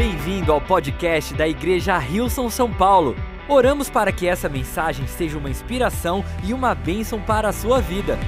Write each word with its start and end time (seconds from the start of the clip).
Bem-vindo 0.00 0.50
ao 0.50 0.62
podcast 0.62 1.34
da 1.34 1.46
Igreja 1.46 1.98
Rilson 1.98 2.48
São 2.48 2.72
Paulo. 2.72 3.14
Oramos 3.46 3.90
para 3.90 4.10
que 4.10 4.26
essa 4.26 4.48
mensagem 4.48 5.06
seja 5.06 5.36
uma 5.36 5.50
inspiração 5.50 6.24
e 6.42 6.54
uma 6.54 6.74
bênção 6.74 7.20
para 7.20 7.50
a 7.50 7.52
sua 7.52 7.82
vida. 7.82 8.18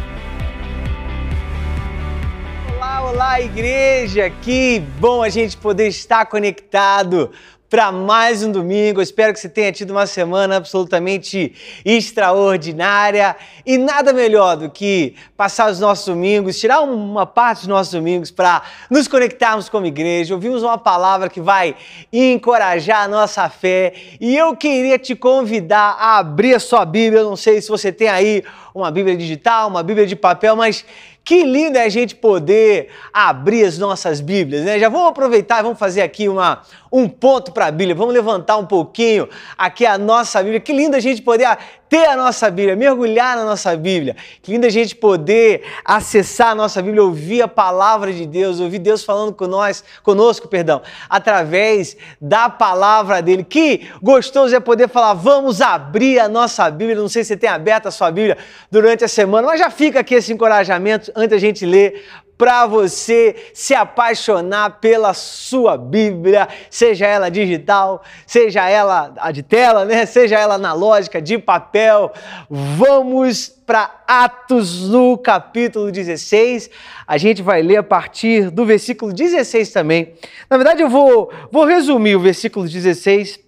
Olá, 2.77 3.11
olá, 3.11 3.41
igreja! 3.41 4.29
Que 4.29 4.81
bom 4.99 5.23
a 5.23 5.31
gente 5.31 5.57
poder 5.57 5.89
estar 5.89 6.27
conectado 6.27 7.31
para 7.73 7.91
mais 7.91 8.43
um 8.43 8.53
domingo. 8.53 9.01
Espero 9.01 9.33
que 9.33 9.41
você 9.41 9.49
tenha 9.49 9.73
tido 9.73 9.93
uma 9.93 10.07
semana 10.07 10.57
absolutamente 10.57 11.55
extraordinária 11.87 13.35
e 13.65 13.79
nada 13.79 14.13
melhor 14.13 14.59
do 14.59 14.69
que 14.69 15.15
passar 15.39 15.71
os 15.71 15.81
nossos 15.81 16.05
domingos, 16.05 16.61
tirar 16.61 16.83
uma 16.83 17.25
parte 17.25 17.61
dos 17.61 17.69
nossos 17.69 17.91
domingos 17.91 18.31
para 18.31 18.61
nos 18.91 19.09
conectarmos 19.09 19.71
como 19.71 19.87
igreja. 19.87 20.35
Ouvimos 20.35 20.63
uma 20.63 20.77
palavra 20.77 21.31
que 21.31 21.41
vai 21.41 21.75
encorajar 22.13 23.05
a 23.05 23.09
nossa 23.09 23.49
fé 23.49 23.95
e 24.21 24.37
eu 24.37 24.55
queria 24.55 24.99
te 24.99 25.17
convidar 25.17 25.97
a 25.99 26.19
abrir 26.19 26.55
a 26.55 26.61
sua 26.61 26.85
Bíblia. 26.85 27.23
Eu 27.23 27.31
não 27.31 27.37
sei 27.37 27.63
se 27.63 27.71
você 27.71 27.91
tem 27.91 28.09
aí 28.09 28.45
uma 28.75 28.91
Bíblia 28.91 29.17
digital, 29.17 29.69
uma 29.69 29.83
Bíblia 29.83 30.07
de 30.07 30.15
papel, 30.15 30.57
mas 30.57 30.85
que 31.25 31.45
lindo 31.45 31.79
é 31.79 31.85
a 31.85 31.89
gente 31.89 32.17
poder 32.17 32.89
abrir 33.13 33.65
as 33.65 33.79
nossas 33.79 34.21
Bíblias, 34.21 34.65
né? 34.65 34.79
Já 34.79 34.89
vamos 34.89 35.09
aproveitar 35.09 35.61
e 35.61 35.63
vamos 35.63 35.79
fazer 35.79 36.03
aqui 36.03 36.29
uma, 36.29 36.63
um 36.93 37.09
ponto 37.09 37.53
para 37.53 37.67
a 37.67 37.71
Bíblia, 37.71 37.95
vamos 37.95 38.13
levantar 38.13 38.59
um 38.59 38.67
pouquinho 38.67 39.27
aqui 39.57 39.87
a 39.87 39.97
nossa 39.97 40.43
Bíblia. 40.43 40.61
Que 40.61 40.75
lindo 40.75 40.95
a 40.95 41.01
gente 41.01 41.23
poder 41.23 41.49
ter 41.89 42.07
a 42.07 42.17
nossa 42.17 42.51
Bíblia, 42.51 42.77
mergulhar 42.77 43.37
na 43.37 43.45
nossa 43.45 43.75
Bíblia. 43.77 44.15
Que 44.43 44.53
lindo 44.53 44.67
a 44.67 44.71
gente 44.71 44.95
poder 44.95 45.63
acessar 45.85 46.51
a 46.51 46.55
nossa 46.55 46.83
Bíblia, 46.83 47.03
ouvir 47.03 47.43
a 47.43 47.49
palavra 47.49 48.13
de 48.13 48.27
Deus, 48.27 48.61
ouvir 48.61 48.79
Deus 48.79 49.05
falando 49.05 49.33
com 49.33 49.47
nós, 49.47 49.83
conosco, 50.03 50.49
perdão, 50.49 50.83
através 51.09 51.97
da 52.21 52.51
palavra 52.51 53.23
dele. 53.23 53.45
Que 53.45 53.89
gostoso 54.03 54.55
é 54.55 54.61
poder 54.61 54.89
falar, 54.89 55.15
vamos 55.15 55.61
abrir 55.61 56.19
a 56.19 56.29
nossa 56.29 56.71
Bíblia. 56.71 56.97
Não 56.97 57.09
sei 57.09 57.25
se 57.25 57.29
você 57.29 57.37
tem 57.37 57.49
aberto 57.49 57.89
a 57.89 57.91
sua 57.91 58.11
Bíblia 58.11 58.37
durante 58.71 59.05
a 59.05 59.09
semana, 59.09 59.49
mas 59.49 59.59
já 59.59 59.71
fica 59.71 60.01
aqui 60.01 60.15
esse 60.15 60.33
encorajamento 60.33 61.11
antes 61.15 61.31
da 61.31 61.39
gente 61.39 61.65
ler 61.65 62.05
para 62.43 62.67
você 62.67 63.37
se 63.55 63.73
apaixonar 63.73 64.81
pela 64.81 65.15
sua 65.15 65.77
Bíblia, 65.77 66.49
seja 66.69 67.07
ela 67.07 67.31
digital, 67.31 68.03
seja 68.27 68.69
ela 68.69 69.15
a 69.17 69.31
de 69.31 69.45
tela, 69.45 69.85
né? 69.85 70.05
Seja 70.07 70.41
ela 70.41 70.57
analógica, 70.57 71.23
de 71.23 71.39
papel. 71.39 72.11
Vamos 72.51 73.49
para 73.49 74.03
Atos 74.09 74.89
no 74.89 75.17
capítulo 75.17 75.93
16. 75.93 76.69
A 77.07 77.17
gente 77.17 77.43
vai 77.43 77.63
ler 77.63 77.77
a 77.77 77.83
partir 77.85 78.51
do 78.51 78.67
versículo 78.67 79.13
16 79.13 79.71
também. 79.71 80.15
Na 80.51 80.57
verdade, 80.57 80.83
eu 80.83 80.89
vou, 80.89 81.31
vou 81.49 81.65
resumir 81.65 82.17
o 82.17 82.21
versículo 82.21 82.69
16 82.69 83.39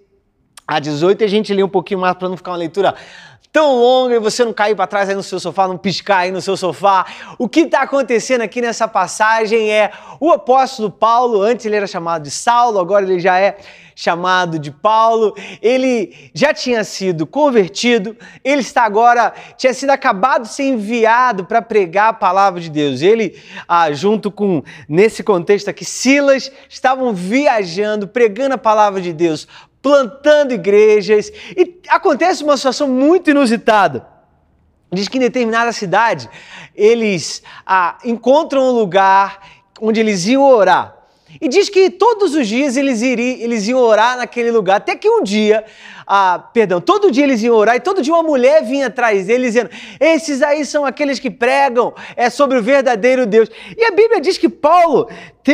a 0.68 0.78
18 0.78 1.20
e 1.20 1.24
a 1.24 1.28
gente 1.28 1.52
lê 1.52 1.64
um 1.64 1.68
pouquinho 1.68 1.98
mais 1.98 2.14
para 2.14 2.28
não 2.28 2.36
ficar 2.36 2.52
uma 2.52 2.58
leitura 2.58 2.94
tão 3.54 3.76
longa 3.76 4.16
e 4.16 4.18
você 4.18 4.44
não 4.44 4.52
cair 4.52 4.74
para 4.74 4.84
trás 4.84 5.08
aí 5.08 5.14
no 5.14 5.22
seu 5.22 5.38
sofá, 5.38 5.68
não 5.68 5.78
piscar 5.78 6.18
aí 6.18 6.32
no 6.32 6.42
seu 6.42 6.56
sofá. 6.56 7.06
O 7.38 7.48
que 7.48 7.60
está 7.60 7.82
acontecendo 7.82 8.40
aqui 8.40 8.60
nessa 8.60 8.88
passagem 8.88 9.70
é 9.70 9.92
o 10.18 10.32
apóstolo 10.32 10.90
Paulo, 10.90 11.40
antes 11.40 11.64
ele 11.64 11.76
era 11.76 11.86
chamado 11.86 12.24
de 12.24 12.32
Saulo, 12.32 12.80
agora 12.80 13.04
ele 13.04 13.20
já 13.20 13.38
é 13.38 13.56
chamado 13.94 14.58
de 14.58 14.72
Paulo. 14.72 15.36
Ele 15.62 16.32
já 16.34 16.52
tinha 16.52 16.82
sido 16.82 17.28
convertido, 17.28 18.16
ele 18.42 18.60
está 18.60 18.82
agora, 18.82 19.32
tinha 19.56 19.72
sido 19.72 19.90
acabado 19.90 20.42
de 20.42 20.48
ser 20.48 20.64
enviado 20.64 21.44
para 21.44 21.62
pregar 21.62 22.08
a 22.08 22.12
palavra 22.12 22.60
de 22.60 22.68
Deus. 22.68 23.02
Ele, 23.02 23.40
ah, 23.68 23.92
junto 23.92 24.32
com, 24.32 24.64
nesse 24.88 25.22
contexto 25.22 25.68
aqui, 25.68 25.84
Silas, 25.84 26.50
estavam 26.68 27.14
viajando, 27.14 28.08
pregando 28.08 28.56
a 28.56 28.58
palavra 28.58 29.00
de 29.00 29.12
Deus 29.12 29.46
plantando 29.84 30.54
igrejas. 30.54 31.30
E 31.54 31.78
acontece 31.90 32.42
uma 32.42 32.56
situação 32.56 32.88
muito 32.88 33.28
inusitada. 33.28 34.08
Diz 34.90 35.08
que 35.08 35.18
em 35.18 35.20
determinada 35.20 35.72
cidade 35.72 36.26
eles 36.74 37.42
ah, 37.66 37.98
encontram 38.02 38.62
um 38.62 38.70
lugar 38.70 39.40
onde 39.78 40.00
eles 40.00 40.24
iam 40.26 40.42
orar. 40.42 40.96
E 41.40 41.48
diz 41.48 41.68
que 41.68 41.90
todos 41.90 42.34
os 42.34 42.46
dias 42.46 42.76
eles, 42.76 43.02
iriam, 43.02 43.38
eles 43.40 43.66
iam 43.66 43.78
orar 43.78 44.16
naquele 44.16 44.50
lugar, 44.50 44.76
até 44.76 44.94
que 44.94 45.08
um 45.08 45.22
dia, 45.22 45.64
ah, 46.06 46.38
perdão, 46.52 46.80
todo 46.80 47.10
dia 47.10 47.24
eles 47.24 47.42
iam 47.42 47.56
orar 47.56 47.76
e 47.76 47.80
todo 47.80 48.02
dia 48.02 48.12
uma 48.12 48.22
mulher 48.22 48.62
vinha 48.62 48.86
atrás 48.86 49.26
deles 49.26 49.54
dizendo: 49.54 49.70
Esses 49.98 50.42
aí 50.42 50.64
são 50.64 50.84
aqueles 50.84 51.18
que 51.18 51.30
pregam 51.30 51.92
é 52.16 52.30
sobre 52.30 52.58
o 52.58 52.62
verdadeiro 52.62 53.26
Deus. 53.26 53.50
E 53.76 53.84
a 53.84 53.90
Bíblia 53.90 54.20
diz 54.20 54.38
que 54.38 54.48
Paulo 54.48 55.08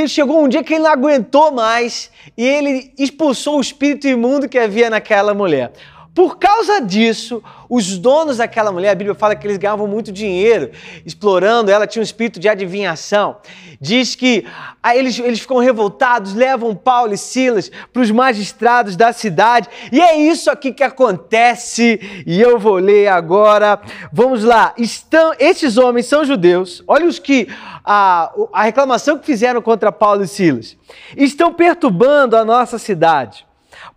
chegou 0.08 0.42
um 0.42 0.48
dia 0.48 0.62
que 0.62 0.74
ele 0.74 0.84
não 0.84 0.91
aguentou 0.91 1.50
mais 1.50 2.10
e 2.36 2.47
ele 2.47 2.92
expulsou 2.98 3.58
o 3.58 3.60
espírito 3.60 4.06
imundo 4.06 4.48
que 4.48 4.58
havia 4.58 4.91
naquela 4.91 5.34
mulher. 5.34 5.72
Por 6.12 6.38
causa 6.38 6.81
disso, 6.81 7.41
os 7.69 7.97
donos 7.97 8.38
daquela 8.38 8.72
mulher, 8.72 8.91
a 8.91 8.94
Bíblia 8.97 9.15
fala 9.15 9.37
que 9.37 9.47
eles 9.47 9.56
ganhavam 9.56 9.87
muito 9.87 10.10
dinheiro 10.10 10.72
explorando, 11.06 11.71
ela 11.71 11.87
tinha 11.87 12.00
um 12.00 12.04
espírito 12.04 12.41
de 12.41 12.48
adivinhação. 12.48 13.37
Diz 13.81 14.16
que 14.16 14.44
aí 14.82 14.98
eles, 14.98 15.19
eles 15.21 15.38
ficam 15.38 15.59
revoltados, 15.59 16.34
levam 16.34 16.75
Paulo 16.75 17.15
e 17.15 17.16
Silas 17.16 17.71
para 17.93 18.03
os 18.03 18.10
magistrados 18.10 18.97
da 18.97 19.12
cidade, 19.12 19.69
e 19.93 20.00
é 20.00 20.16
isso 20.16 20.50
aqui 20.50 20.72
que 20.72 20.82
acontece, 20.82 22.00
e 22.27 22.41
eu 22.41 22.59
vou 22.59 22.75
ler 22.75 23.06
agora. 23.06 23.81
Vamos 24.12 24.42
lá, 24.42 24.75
estão, 24.77 25.32
esses 25.38 25.78
homens 25.78 26.06
são 26.06 26.25
judeus, 26.25 26.82
olha 26.88 27.06
os 27.06 27.21
que 27.21 27.47
a, 27.84 28.32
a 28.53 28.62
reclamação 28.65 29.16
que 29.16 29.27
fizeram 29.27 29.62
contra 29.62 29.92
Paulo 29.92 30.25
e 30.25 30.28
Silas. 30.28 30.77
Estão 31.16 31.54
perturbando 31.54 32.37
a 32.37 32.44
nossa 32.44 32.78
cidade 32.78 33.48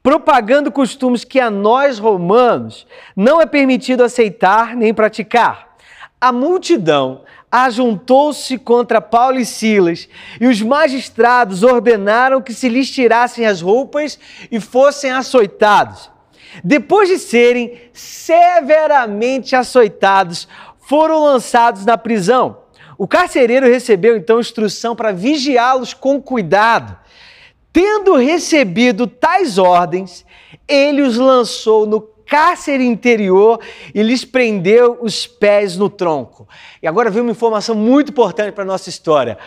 propagando 0.04 0.70
costumes 0.70 1.24
que 1.24 1.40
a 1.40 1.50
nós 1.50 1.98
romanos 1.98 2.86
não 3.16 3.40
é 3.42 3.46
permitido 3.46 4.04
aceitar 4.04 4.76
nem 4.76 4.94
praticar. 4.94 5.78
A 6.20 6.32
multidão 6.32 7.22
ajuntou-se 7.50 8.58
contra 8.58 9.00
Paulo 9.00 9.40
e 9.40 9.46
Silas, 9.46 10.10
e 10.42 10.48
os 10.48 10.62
magistrados 10.62 11.64
ordenaram 11.64 12.42
que 12.42 12.54
se 12.54 12.68
lhes 12.68 12.90
tirassem 12.92 13.46
as 13.46 13.62
roupas 13.62 14.20
e 14.52 14.60
fossem 14.60 15.12
açoitados. 15.12 16.12
Depois 16.64 17.10
de 17.10 17.18
serem 17.18 17.80
severamente 17.94 19.56
açoitados, 19.56 20.48
foram 20.80 21.24
lançados 21.24 21.86
na 21.86 21.98
prisão. 21.98 22.58
O 22.98 23.08
carcereiro 23.08 23.68
recebeu 23.68 24.18
então 24.18 24.40
instrução 24.40 24.96
para 24.96 25.12
vigiá-los 25.12 25.94
com 25.94 26.22
cuidado. 26.22 26.98
Tendo 27.74 28.16
recebido 28.16 29.08
tais 29.08 29.58
ordens, 29.58 30.24
ele 30.68 31.02
os 31.02 31.18
lançou 31.18 31.88
no 31.88 32.00
cárcere 32.00 32.86
interior 32.86 33.60
e 33.94 34.02
lhes 34.04 34.24
prendeu 34.24 35.00
os 35.02 35.26
pés 35.26 35.76
no 35.76 35.90
tronco. 35.90 36.48
E 36.82 36.88
agora 36.88 37.10
vem 37.10 37.24
uma 37.24 37.32
informação 37.32 37.76
muito 37.76 38.12
importante 38.12 38.52
para 38.52 38.64
a 38.64 38.68
nossa 38.68 38.90
história. 38.90 39.40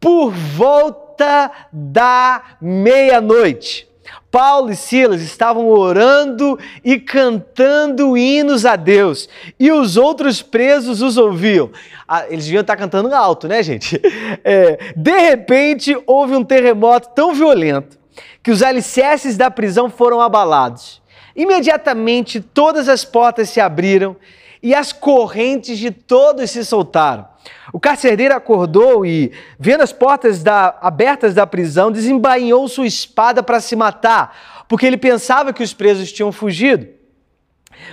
Por 0.00 0.30
volta 0.32 1.50
da 1.72 2.56
meia-noite, 2.60 3.88
Paulo 4.30 4.70
e 4.70 4.76
Silas 4.76 5.22
estavam 5.22 5.68
orando 5.68 6.58
e 6.84 6.98
cantando 6.98 8.16
hinos 8.16 8.66
a 8.66 8.76
Deus, 8.76 9.28
e 9.58 9.72
os 9.72 9.96
outros 9.96 10.42
presos 10.42 11.00
os 11.00 11.16
ouviam. 11.16 11.70
Ah, 12.06 12.26
eles 12.28 12.44
deviam 12.44 12.60
estar 12.60 12.76
cantando 12.76 13.14
alto, 13.14 13.48
né, 13.48 13.62
gente? 13.62 14.00
É, 14.44 14.92
de 14.96 15.18
repente, 15.18 15.96
houve 16.06 16.34
um 16.34 16.44
terremoto 16.44 17.10
tão 17.14 17.34
violento 17.34 17.98
que 18.42 18.50
os 18.50 18.62
alicerces 18.62 19.36
da 19.36 19.50
prisão 19.50 19.90
foram 19.90 20.20
abalados. 20.20 21.02
Imediatamente, 21.36 22.40
todas 22.40 22.88
as 22.88 23.04
portas 23.04 23.50
se 23.50 23.60
abriram 23.60 24.16
e 24.62 24.74
as 24.74 24.92
correntes 24.92 25.78
de 25.78 25.90
todos 25.90 26.50
se 26.50 26.64
soltaram. 26.64 27.26
O 27.72 27.78
carcereiro 27.78 28.34
acordou 28.34 29.04
e, 29.04 29.32
vendo 29.58 29.82
as 29.82 29.92
portas 29.92 30.42
da, 30.42 30.76
abertas 30.80 31.34
da 31.34 31.46
prisão, 31.46 31.92
desembainhou 31.92 32.66
sua 32.68 32.86
espada 32.86 33.42
para 33.42 33.60
se 33.60 33.76
matar, 33.76 34.64
porque 34.68 34.86
ele 34.86 34.96
pensava 34.96 35.52
que 35.52 35.62
os 35.62 35.72
presos 35.72 36.12
tinham 36.12 36.32
fugido. 36.32 36.97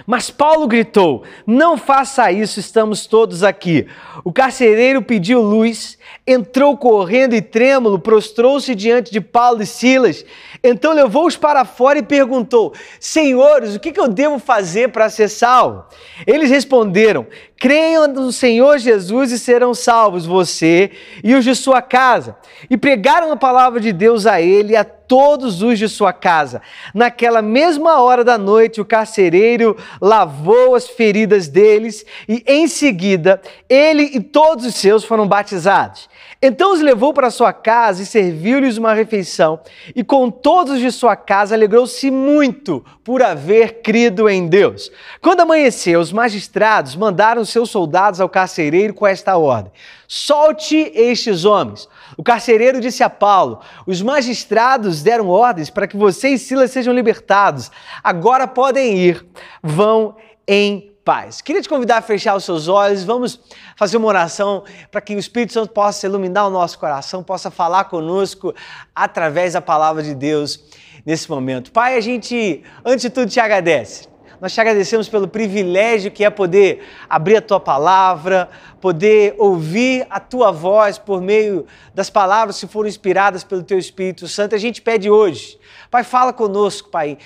Mas 0.05 0.29
Paulo 0.29 0.67
gritou: 0.67 1.23
Não 1.45 1.77
faça 1.77 2.31
isso, 2.31 2.59
estamos 2.59 3.05
todos 3.05 3.43
aqui. 3.43 3.87
O 4.23 4.31
carcereiro 4.31 5.01
pediu 5.01 5.41
luz, 5.41 5.97
entrou 6.25 6.77
correndo 6.77 7.33
e 7.33 7.41
trêmulo, 7.41 7.99
prostrou-se 7.99 8.73
diante 8.75 9.11
de 9.11 9.21
Paulo 9.21 9.61
e 9.61 9.65
Silas. 9.65 10.25
Então 10.63 10.93
levou-os 10.93 11.37
para 11.37 11.65
fora 11.65 11.99
e 11.99 12.03
perguntou: 12.03 12.73
Senhores, 12.99 13.75
o 13.75 13.79
que 13.79 13.99
eu 13.99 14.07
devo 14.07 14.39
fazer 14.39 14.89
para 14.89 15.09
ser 15.09 15.29
salvo? 15.29 15.85
Eles 16.25 16.49
responderam: 16.49 17.25
Creiam 17.57 18.07
no 18.07 18.31
Senhor 18.33 18.77
Jesus 18.77 19.31
e 19.31 19.39
serão 19.39 19.73
salvos, 19.73 20.25
você 20.25 20.91
e 21.23 21.33
os 21.33 21.43
de 21.45 21.55
sua 21.55 21.81
casa. 21.81 22.35
E 22.69 22.75
pregaram 22.75 23.31
a 23.31 23.37
palavra 23.37 23.79
de 23.79 23.93
Deus 23.93 24.25
a 24.25 24.41
ele 24.41 24.73
e 24.73 24.75
a 24.75 24.83
todos 24.83 25.61
os 25.61 25.79
de 25.79 25.87
sua 25.87 26.11
casa. 26.11 26.61
Naquela 26.93 27.41
mesma 27.41 28.01
hora 28.01 28.23
da 28.23 28.37
noite, 28.37 28.81
o 28.81 28.85
carcereiro 28.85 29.77
lavou 30.01 30.75
as 30.75 30.87
feridas 30.87 31.47
deles 31.47 32.05
e, 32.27 32.43
em 32.45 32.67
seguida, 32.67 33.41
ele 33.69 34.03
e 34.03 34.19
todos 34.19 34.65
os 34.65 34.75
seus 34.75 35.05
foram 35.05 35.27
batizados. 35.27 36.09
Então 36.47 36.73
os 36.73 36.79
levou 36.79 37.11
para 37.11 37.31
sua 37.31 37.51
casa 37.51 38.03
e 38.03 38.05
serviu-lhes 38.05 38.77
uma 38.77 38.93
refeição, 38.93 39.59
e 39.95 40.03
com 40.03 40.29
todos 40.29 40.79
de 40.79 40.91
sua 40.91 41.15
casa 41.15 41.55
alegrou-se 41.55 42.11
muito 42.11 42.85
por 43.03 43.23
haver 43.23 43.81
crido 43.81 44.29
em 44.29 44.45
Deus. 44.45 44.91
Quando 45.19 45.39
amanheceu, 45.39 45.99
os 45.99 46.11
magistrados 46.11 46.95
mandaram 46.95 47.43
seus 47.43 47.71
soldados 47.71 48.21
ao 48.21 48.29
carcereiro 48.29 48.93
com 48.93 49.07
esta 49.07 49.35
ordem: 49.35 49.71
Solte 50.07 50.91
estes 50.93 51.45
homens. 51.45 51.89
O 52.15 52.21
carcereiro 52.21 52.79
disse 52.79 53.01
a 53.01 53.09
Paulo: 53.09 53.61
Os 53.87 54.03
magistrados 54.03 55.01
deram 55.01 55.27
ordens 55.29 55.71
para 55.71 55.87
que 55.87 55.97
você 55.97 56.29
e 56.29 56.37
Silas 56.37 56.69
sejam 56.69 56.93
libertados. 56.93 57.71
Agora 58.03 58.47
podem 58.47 58.95
ir. 58.95 59.25
Vão 59.63 60.15
em 60.47 60.94
paz. 61.05 61.39
Queria 61.39 61.61
te 61.61 61.69
convidar 61.69 61.97
a 61.97 62.01
fechar 62.01 62.35
os 62.35 62.43
seus 62.43 62.67
olhos, 62.67 63.03
vamos 63.03 63.39
fazer 63.77 63.95
uma 63.95 64.07
oração 64.07 64.63
para 64.89 64.99
que 64.99 65.15
o 65.15 65.19
Espírito 65.19 65.53
Santo 65.53 65.71
possa 65.71 66.07
iluminar 66.07 66.47
o 66.47 66.49
nosso 66.49 66.79
coração, 66.79 67.23
possa 67.23 67.51
falar 67.51 67.83
conosco 67.85 68.55
através 68.93 69.53
da 69.53 69.61
palavra 69.61 70.01
de 70.01 70.15
Deus 70.15 70.59
nesse 71.05 71.29
momento. 71.29 71.71
Pai, 71.71 71.95
a 71.95 72.01
gente, 72.01 72.63
antes 72.83 73.03
de 73.03 73.11
tudo, 73.11 73.29
te 73.29 73.39
agradece. 73.39 74.07
Nós 74.41 74.51
te 74.51 74.59
agradecemos 74.59 75.07
pelo 75.07 75.27
privilégio 75.27 76.11
que 76.11 76.25
é 76.25 76.29
poder 76.29 76.83
abrir 77.07 77.37
a 77.37 77.41
tua 77.41 77.59
palavra, 77.59 78.49
poder 78.81 79.35
ouvir 79.37 80.07
a 80.09 80.19
tua 80.19 80.51
voz 80.51 80.97
por 80.97 81.21
meio 81.21 81.67
das 81.93 82.09
palavras 82.09 82.59
que 82.59 82.67
foram 82.67 82.89
inspiradas 82.89 83.43
pelo 83.43 83.61
teu 83.61 83.77
Espírito 83.77 84.27
Santo. 84.27 84.55
A 84.55 84.57
gente 84.57 84.81
pede 84.81 85.09
hoje, 85.09 85.59
Pai, 85.91 86.03
fala 86.03 86.33
conosco, 86.33 86.89
Pai 86.89 87.19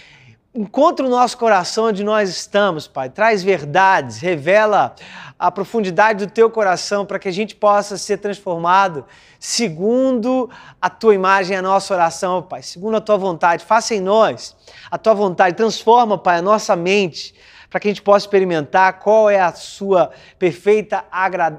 Encontra 0.60 1.06
o 1.06 1.10
nosso 1.10 1.38
coração 1.38 1.86
onde 1.86 2.04
nós 2.04 2.30
estamos, 2.30 2.86
Pai. 2.86 3.10
Traz 3.10 3.42
verdades, 3.42 4.20
revela 4.20 4.94
a 5.40 5.50
profundidade 5.50 6.26
do 6.26 6.30
teu 6.34 6.50
coração 6.50 7.06
para 7.06 7.18
que 7.18 7.30
a 7.30 7.32
gente 7.32 7.56
possa 7.56 7.98
ser 7.98 8.18
transformado 8.18 9.06
segundo 9.40 10.50
a 10.82 10.90
tua 10.90 11.16
imagem, 11.16 11.56
a 11.56 11.62
nossa 11.62 11.94
oração, 11.94 12.42
Pai. 12.42 12.62
Segundo 12.62 12.98
a 12.98 13.00
tua 13.00 13.16
vontade. 13.16 13.64
Faça 13.64 13.96
em 13.96 14.02
nós 14.02 14.54
a 14.92 14.98
tua 14.98 15.14
vontade. 15.14 15.56
Transforma, 15.56 16.18
Pai, 16.18 16.40
a 16.40 16.42
nossa 16.42 16.76
mente 16.76 17.34
para 17.70 17.80
que 17.80 17.88
a 17.88 17.92
gente 17.92 18.02
possa 18.02 18.26
experimentar 18.26 19.00
qual 19.00 19.30
é 19.30 19.40
a 19.40 19.54
sua 19.54 20.12
perfeita 20.38 21.06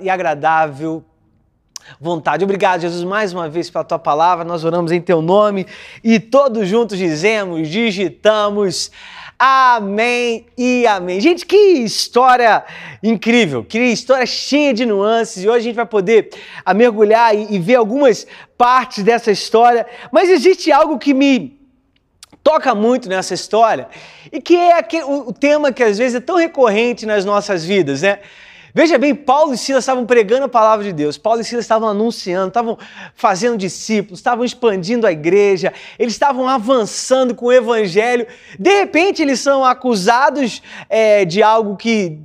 e 0.03 0.11
agradável 0.11 1.03
vontade. 2.01 2.45
Obrigado, 2.45 2.81
Jesus, 2.81 3.05
mais 3.05 3.33
uma 3.33 3.49
vez 3.49 3.71
pela 3.71 3.85
tua 3.85 3.99
palavra. 3.99 4.45
Nós 4.45 4.65
oramos 4.65 4.93
em 4.93 5.01
teu 5.01 5.21
nome 5.23 5.67
e 6.03 6.19
todos 6.19 6.69
juntos 6.69 6.99
dizemos, 6.99 7.69
digitamos. 7.69 8.91
Amém 9.43 10.45
e 10.59 10.87
amém. 10.87 11.19
Gente, 11.19 11.47
que 11.47 11.57
história 11.57 12.63
incrível, 13.03 13.65
que 13.65 13.79
história 13.79 14.27
cheia 14.27 14.75
de 14.75 14.85
nuances. 14.85 15.43
E 15.43 15.49
hoje 15.49 15.59
a 15.59 15.63
gente 15.63 15.77
vai 15.77 15.87
poder 15.87 16.29
a 16.63 16.75
mergulhar 16.75 17.35
e, 17.35 17.59
ver 17.59 17.77
algumas 17.77 18.27
partes 18.59 19.03
dessa 19.03 19.31
história. 19.31 19.87
Mas 20.13 20.29
existe 20.29 20.71
algo 20.71 20.99
que 20.99 21.15
me 21.15 21.59
toca 22.45 22.75
muito 22.75 23.09
nessa 23.09 23.33
história 23.33 23.89
e 24.31 24.43
que 24.43 24.57
é 24.57 24.85
o 25.07 25.33
tema 25.33 25.73
que 25.73 25.83
às 25.83 25.97
vezes 25.97 26.17
é 26.17 26.21
tão 26.21 26.37
recorrente 26.37 27.07
nas 27.07 27.25
nossas 27.25 27.65
vidas, 27.65 28.03
né? 28.03 28.19
Veja 28.73 28.99
bem, 28.99 29.15
Paulo 29.15 29.53
e 29.53 29.59
Silas 29.59 29.83
estavam 29.83 30.07
pregando 30.07 30.45
a 30.45 30.49
palavra 30.49 30.85
de 30.85 30.93
Deus, 30.93 31.19
Paulo 31.19 31.41
e 31.41 31.45
Silas 31.45 31.65
estavam 31.65 31.89
anunciando, 31.89 32.49
estavam 32.49 32.79
fazendo 33.15 33.57
discípulos, 33.57 34.21
estavam 34.21 34.45
expandindo 34.45 35.07
a 35.07 35.13
igreja, 35.13 35.73
eles 35.99 36.13
estavam 36.13 36.49
avançando 36.49 37.35
com 37.35 37.47
o 37.47 37.53
evangelho. 37.53 38.27
De 38.59 38.71
repente, 38.71 39.23
eles 39.23 39.41
são 39.41 39.65
acusados 39.65 40.63
é, 40.89 41.25
de 41.25 41.43
algo 41.43 41.77
que 41.77 42.21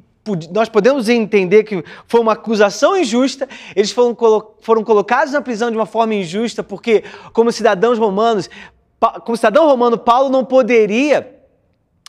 nós 0.51 0.69
podemos 0.69 1.07
entender 1.07 1.63
que 1.63 1.83
foi 2.07 2.19
uma 2.19 2.33
acusação 2.33 2.97
injusta, 2.97 3.47
eles 3.75 3.91
foram, 3.91 4.15
foram 4.59 4.83
colocados 4.83 5.33
na 5.33 5.41
prisão 5.41 5.69
de 5.69 5.77
uma 5.77 5.85
forma 5.85 6.15
injusta, 6.15 6.63
porque, 6.63 7.03
como 7.31 7.51
cidadãos 7.51 7.99
romanos, 7.99 8.49
como 9.23 9.35
cidadão 9.35 9.67
romano, 9.67 9.97
Paulo 9.97 10.29
não 10.29 10.43
poderia 10.43 11.34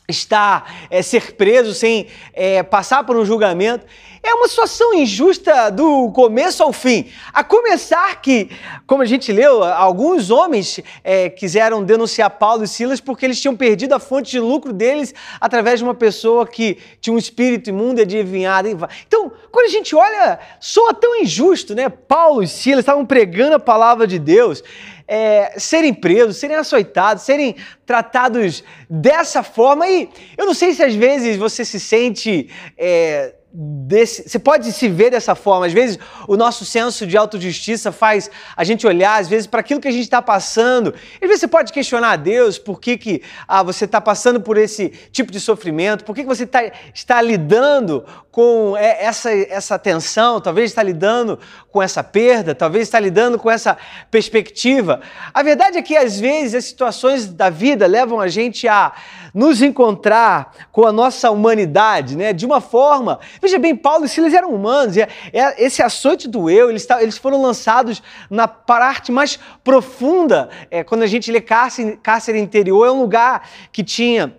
estar, 0.09 0.87
é, 0.89 1.01
ser 1.01 1.33
preso 1.33 1.73
sem 1.73 2.07
é, 2.33 2.63
passar 2.63 3.03
por 3.03 3.17
um 3.17 3.25
julgamento. 3.25 3.85
É 4.23 4.33
uma 4.33 4.47
situação 4.47 4.93
injusta 4.93 5.69
do 5.69 6.11
começo 6.11 6.63
ao 6.63 6.73
fim. 6.73 7.09
A 7.33 7.43
começar 7.43 8.21
que, 8.21 8.49
como 8.85 9.01
a 9.01 9.05
gente 9.05 9.31
leu, 9.31 9.63
alguns 9.63 10.29
homens 10.29 10.79
é, 11.03 11.29
quiseram 11.29 11.83
denunciar 11.83 12.29
Paulo 12.31 12.63
e 12.63 12.67
Silas 12.67 12.99
porque 12.99 13.25
eles 13.25 13.39
tinham 13.39 13.55
perdido 13.55 13.93
a 13.93 13.99
fonte 13.99 14.31
de 14.31 14.39
lucro 14.39 14.73
deles 14.73 15.13
através 15.39 15.79
de 15.79 15.83
uma 15.83 15.93
pessoa 15.93 16.47
que 16.47 16.77
tinha 16.99 17.13
um 17.13 17.17
espírito 17.17 17.69
imundo 17.69 17.99
e 17.99 18.03
adivinhado. 18.03 18.69
Então, 19.05 19.31
quando 19.51 19.65
a 19.65 19.69
gente 19.71 19.95
olha, 19.95 20.39
soa 20.59 20.93
tão 20.93 21.15
injusto, 21.21 21.75
né? 21.75 21.89
Paulo 21.89 22.43
e 22.43 22.47
Silas 22.47 22.79
estavam 22.79 23.05
pregando 23.05 23.55
a 23.55 23.59
palavra 23.59 24.07
de 24.07 24.19
Deus 24.19 24.63
é, 25.07 25.53
serem 25.57 25.93
presos, 25.93 26.37
serem 26.37 26.57
açoitados, 26.57 27.23
serem 27.23 27.55
tratados 27.85 28.63
dessa 28.89 29.41
forma. 29.41 29.87
E 29.87 30.09
eu 30.37 30.45
não 30.45 30.53
sei 30.53 30.73
se 30.73 30.83
às 30.83 30.93
vezes 30.93 31.37
você 31.37 31.63
se 31.63 31.79
sente 31.79 32.49
é, 32.77 33.33
Desse, 33.49 34.27
você 34.27 34.37
pode 34.37 34.69
se 34.73 34.89
ver 34.89 35.09
dessa 35.09 35.33
forma. 35.33 35.65
Às 35.65 35.73
vezes, 35.73 35.97
o 36.27 36.35
nosso 36.35 36.65
senso 36.65 37.07
de 37.07 37.15
autojustiça 37.15 37.93
faz 37.93 38.29
a 38.55 38.63
gente 38.65 38.85
olhar, 38.85 39.21
às 39.21 39.29
vezes, 39.29 39.47
para 39.47 39.61
aquilo 39.61 39.79
que 39.79 39.87
a 39.87 39.91
gente 39.91 40.03
está 40.03 40.21
passando. 40.21 40.93
Às 41.13 41.21
vezes, 41.21 41.39
você 41.39 41.47
pode 41.47 41.71
questionar 41.71 42.11
a 42.11 42.15
Deus 42.17 42.59
por 42.59 42.79
que, 42.79 42.97
que 42.97 43.21
ah, 43.47 43.63
você 43.63 43.85
está 43.85 44.01
passando 44.01 44.41
por 44.41 44.57
esse 44.57 44.89
tipo 45.11 45.31
de 45.31 45.39
sofrimento, 45.39 46.03
por 46.03 46.13
que, 46.13 46.23
que 46.23 46.27
você 46.27 46.45
tá, 46.45 46.59
está 46.93 47.21
lidando 47.21 48.03
com 48.29 48.75
essa, 48.77 49.31
essa 49.31 49.79
tensão, 49.79 50.39
talvez 50.39 50.69
está 50.69 50.83
lidando 50.83 51.39
com 51.71 51.81
essa 51.81 52.03
perda, 52.03 52.53
talvez 52.53 52.83
está 52.83 52.99
lidando 52.99 53.39
com 53.39 53.49
essa 53.49 53.75
perspectiva. 54.11 55.01
A 55.33 55.41
verdade 55.41 55.77
é 55.77 55.81
que, 55.81 55.95
às 55.95 56.19
vezes, 56.19 56.53
as 56.53 56.65
situações 56.65 57.27
da 57.27 57.49
vida 57.49 57.87
levam 57.87 58.19
a 58.19 58.27
gente 58.27 58.67
a 58.67 58.93
nos 59.33 59.61
encontrar 59.61 60.51
com 60.71 60.85
a 60.85 60.91
nossa 60.91 61.31
humanidade, 61.31 62.15
né? 62.15 62.33
De 62.33 62.45
uma 62.45 62.61
forma. 62.61 63.19
Veja 63.41 63.59
bem, 63.59 63.75
Paulo 63.75 64.05
e 64.05 64.09
Silas 64.09 64.33
eram 64.33 64.53
humanos, 64.53 64.97
e 64.97 65.01
é, 65.01 65.09
é, 65.33 65.63
esse 65.63 65.81
açoite 65.81 66.27
do 66.27 66.49
eu, 66.49 66.69
eles, 66.69 67.17
foram 67.17 67.41
lançados 67.41 68.01
na 68.29 68.47
parte 68.47 69.11
mais 69.11 69.39
profunda. 69.63 70.49
É, 70.71 70.83
quando 70.83 71.03
a 71.03 71.07
gente 71.07 71.31
lê 71.31 71.41
cárcere 71.41 72.39
interior, 72.39 72.85
é 72.85 72.91
um 72.91 73.01
lugar 73.01 73.47
que 73.71 73.83
tinha 73.83 74.35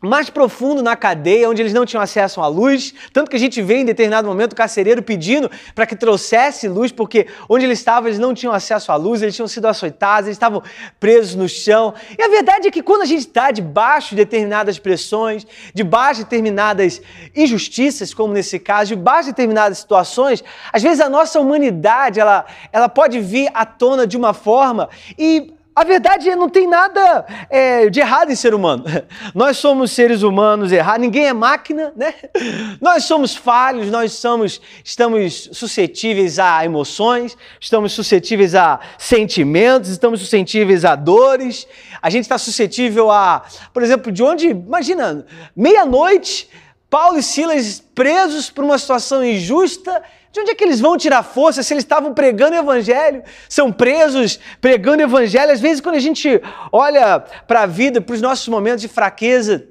mais 0.00 0.30
profundo 0.30 0.82
na 0.82 0.94
cadeia, 0.94 1.48
onde 1.48 1.60
eles 1.60 1.72
não 1.72 1.84
tinham 1.84 2.02
acesso 2.02 2.40
à 2.40 2.46
luz, 2.46 2.94
tanto 3.12 3.28
que 3.30 3.36
a 3.36 3.38
gente 3.38 3.60
vê 3.60 3.78
em 3.78 3.84
determinado 3.84 4.28
momento 4.28 4.52
o 4.52 4.56
carcereiro 4.56 5.02
pedindo 5.02 5.50
para 5.74 5.86
que 5.86 5.96
trouxesse 5.96 6.68
luz, 6.68 6.92
porque 6.92 7.26
onde 7.48 7.64
eles 7.64 7.78
estavam 7.78 8.08
eles 8.08 8.18
não 8.18 8.32
tinham 8.32 8.52
acesso 8.52 8.92
à 8.92 8.96
luz, 8.96 9.22
eles 9.22 9.34
tinham 9.34 9.48
sido 9.48 9.66
açoitados, 9.66 10.28
eles 10.28 10.36
estavam 10.36 10.62
presos 11.00 11.34
no 11.34 11.48
chão. 11.48 11.94
E 12.16 12.22
a 12.22 12.28
verdade 12.28 12.68
é 12.68 12.70
que 12.70 12.82
quando 12.82 13.02
a 13.02 13.06
gente 13.06 13.20
está 13.20 13.50
debaixo 13.50 14.10
de 14.10 14.16
determinadas 14.16 14.78
pressões, 14.78 15.46
debaixo 15.74 16.20
de 16.20 16.24
determinadas 16.24 17.02
injustiças, 17.34 18.14
como 18.14 18.32
nesse 18.32 18.58
caso, 18.58 18.94
debaixo 18.94 19.24
de 19.24 19.32
determinadas 19.32 19.78
situações, 19.78 20.44
às 20.72 20.82
vezes 20.82 21.00
a 21.00 21.08
nossa 21.08 21.40
humanidade 21.40 22.20
ela, 22.20 22.46
ela 22.72 22.88
pode 22.88 23.20
vir 23.20 23.50
à 23.52 23.66
tona 23.66 24.06
de 24.06 24.16
uma 24.16 24.32
forma 24.32 24.88
e 25.18 25.57
a 25.78 25.84
verdade 25.84 26.28
é 26.28 26.34
não 26.34 26.48
tem 26.48 26.66
nada 26.66 27.24
é, 27.48 27.88
de 27.88 28.00
errado 28.00 28.32
em 28.32 28.34
ser 28.34 28.52
humano. 28.52 28.84
Nós 29.32 29.58
somos 29.58 29.92
seres 29.92 30.22
humanos 30.22 30.72
errados, 30.72 31.02
ninguém 31.02 31.26
é 31.26 31.32
máquina, 31.32 31.92
né? 31.94 32.14
Nós 32.82 33.04
somos 33.04 33.36
falhos, 33.36 33.88
nós 33.88 34.12
somos, 34.12 34.60
estamos 34.84 35.48
suscetíveis 35.52 36.40
a 36.40 36.64
emoções, 36.64 37.36
estamos 37.60 37.92
suscetíveis 37.92 38.56
a 38.56 38.80
sentimentos, 38.98 39.90
estamos 39.90 40.18
suscetíveis 40.18 40.84
a 40.84 40.96
dores. 40.96 41.68
A 42.02 42.10
gente 42.10 42.22
está 42.22 42.38
suscetível 42.38 43.10
a, 43.10 43.44
por 43.72 43.82
exemplo, 43.84 44.10
de 44.10 44.22
onde, 44.22 44.48
imagina, 44.48 45.24
meia-noite, 45.54 46.48
Paulo 46.90 47.18
e 47.18 47.22
Silas 47.22 47.80
presos 47.94 48.50
por 48.50 48.64
uma 48.64 48.78
situação 48.78 49.24
injusta 49.24 50.02
de 50.38 50.42
onde 50.42 50.50
é 50.52 50.54
que 50.54 50.64
eles 50.64 50.80
vão 50.80 50.96
tirar 50.96 51.22
força 51.22 51.62
se 51.62 51.72
eles 51.74 51.84
estavam 51.84 52.14
pregando 52.14 52.56
o 52.56 52.58
evangelho? 52.58 53.22
São 53.48 53.72
presos 53.72 54.38
pregando 54.60 55.02
o 55.02 55.06
evangelho. 55.06 55.52
Às 55.52 55.60
vezes, 55.60 55.80
quando 55.80 55.96
a 55.96 56.00
gente 56.00 56.40
olha 56.70 57.20
para 57.46 57.62
a 57.62 57.66
vida, 57.66 58.00
para 58.00 58.14
os 58.14 58.22
nossos 58.22 58.46
momentos 58.48 58.80
de 58.80 58.88
fraqueza, 58.88 59.66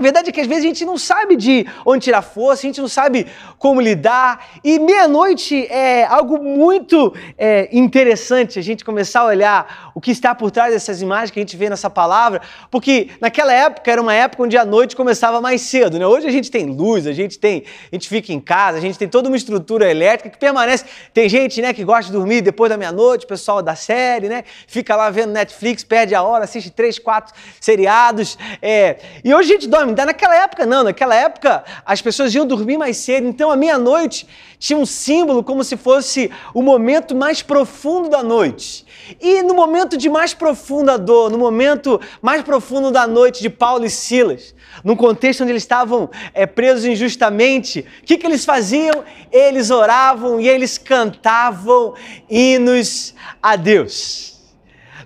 A 0.00 0.02
verdade 0.02 0.30
é 0.30 0.32
que 0.32 0.40
às 0.40 0.46
vezes 0.46 0.64
a 0.64 0.66
gente 0.66 0.82
não 0.82 0.96
sabe 0.96 1.36
de 1.36 1.66
onde 1.84 2.04
tirar 2.04 2.22
força, 2.22 2.62
a 2.62 2.68
gente 2.68 2.80
não 2.80 2.88
sabe 2.88 3.26
como 3.58 3.82
lidar. 3.82 4.48
E 4.64 4.78
meia-noite 4.78 5.66
é 5.66 6.06
algo 6.06 6.42
muito 6.42 7.14
é, 7.36 7.68
interessante 7.70 8.58
a 8.58 8.62
gente 8.62 8.82
começar 8.82 9.20
a 9.20 9.26
olhar 9.26 9.92
o 9.94 10.00
que 10.00 10.10
está 10.10 10.34
por 10.34 10.50
trás 10.50 10.72
dessas 10.72 11.02
imagens 11.02 11.30
que 11.30 11.38
a 11.38 11.42
gente 11.42 11.54
vê 11.54 11.68
nessa 11.68 11.90
palavra, 11.90 12.40
porque 12.70 13.10
naquela 13.20 13.52
época 13.52 13.90
era 13.90 14.00
uma 14.00 14.14
época 14.14 14.42
onde 14.42 14.56
a 14.56 14.64
noite 14.64 14.96
começava 14.96 15.38
mais 15.38 15.60
cedo. 15.60 15.98
Né? 15.98 16.06
Hoje 16.06 16.26
a 16.26 16.30
gente 16.30 16.50
tem 16.50 16.64
luz, 16.64 17.06
a 17.06 17.12
gente 17.12 17.38
tem, 17.38 17.64
a 17.92 17.94
gente 17.94 18.08
fica 18.08 18.32
em 18.32 18.40
casa, 18.40 18.78
a 18.78 18.80
gente 18.80 18.98
tem 18.98 19.06
toda 19.06 19.28
uma 19.28 19.36
estrutura 19.36 19.90
elétrica 19.90 20.30
que 20.30 20.38
permanece. 20.38 20.86
Tem 21.12 21.28
gente 21.28 21.60
né, 21.60 21.74
que 21.74 21.84
gosta 21.84 22.06
de 22.06 22.12
dormir 22.12 22.40
depois 22.40 22.70
da 22.70 22.78
meia-noite, 22.78 23.26
o 23.26 23.28
pessoal 23.28 23.60
da 23.60 23.74
série, 23.74 24.30
né? 24.30 24.44
Fica 24.66 24.96
lá 24.96 25.10
vendo 25.10 25.32
Netflix, 25.32 25.84
perde 25.84 26.14
a 26.14 26.22
hora, 26.22 26.44
assiste 26.44 26.70
três, 26.70 26.98
quatro 26.98 27.34
seriados. 27.60 28.38
É... 28.62 28.96
E 29.22 29.34
hoje 29.34 29.50
a 29.50 29.54
gente 29.56 29.68
dorme 29.68 29.89
Ainda 29.90 30.06
naquela 30.06 30.36
época, 30.36 30.64
não. 30.64 30.84
Naquela 30.84 31.14
época, 31.14 31.64
as 31.84 32.00
pessoas 32.00 32.34
iam 32.34 32.46
dormir 32.46 32.78
mais 32.78 32.96
cedo. 32.96 33.26
Então, 33.26 33.50
a 33.50 33.56
meia-noite 33.56 34.26
tinha 34.58 34.78
um 34.78 34.86
símbolo 34.86 35.42
como 35.42 35.64
se 35.64 35.76
fosse 35.76 36.30
o 36.54 36.62
momento 36.62 37.14
mais 37.14 37.42
profundo 37.42 38.08
da 38.08 38.22
noite. 38.22 38.86
E 39.20 39.42
no 39.42 39.54
momento 39.54 39.96
de 39.96 40.08
mais 40.08 40.32
profunda 40.32 40.96
dor, 40.96 41.30
no 41.30 41.38
momento 41.38 42.00
mais 42.22 42.42
profundo 42.42 42.90
da 42.90 43.06
noite 43.06 43.42
de 43.42 43.50
Paulo 43.50 43.84
e 43.84 43.90
Silas, 43.90 44.54
num 44.84 44.94
contexto 44.94 45.42
onde 45.42 45.52
eles 45.52 45.64
estavam 45.64 46.08
é, 46.32 46.46
presos 46.46 46.84
injustamente, 46.84 47.84
o 48.02 48.04
que, 48.04 48.16
que 48.16 48.26
eles 48.26 48.44
faziam? 48.44 49.02
Eles 49.32 49.70
oravam 49.70 50.40
e 50.40 50.48
eles 50.48 50.78
cantavam 50.78 51.94
hinos 52.28 53.14
a 53.42 53.56
Deus. 53.56 54.39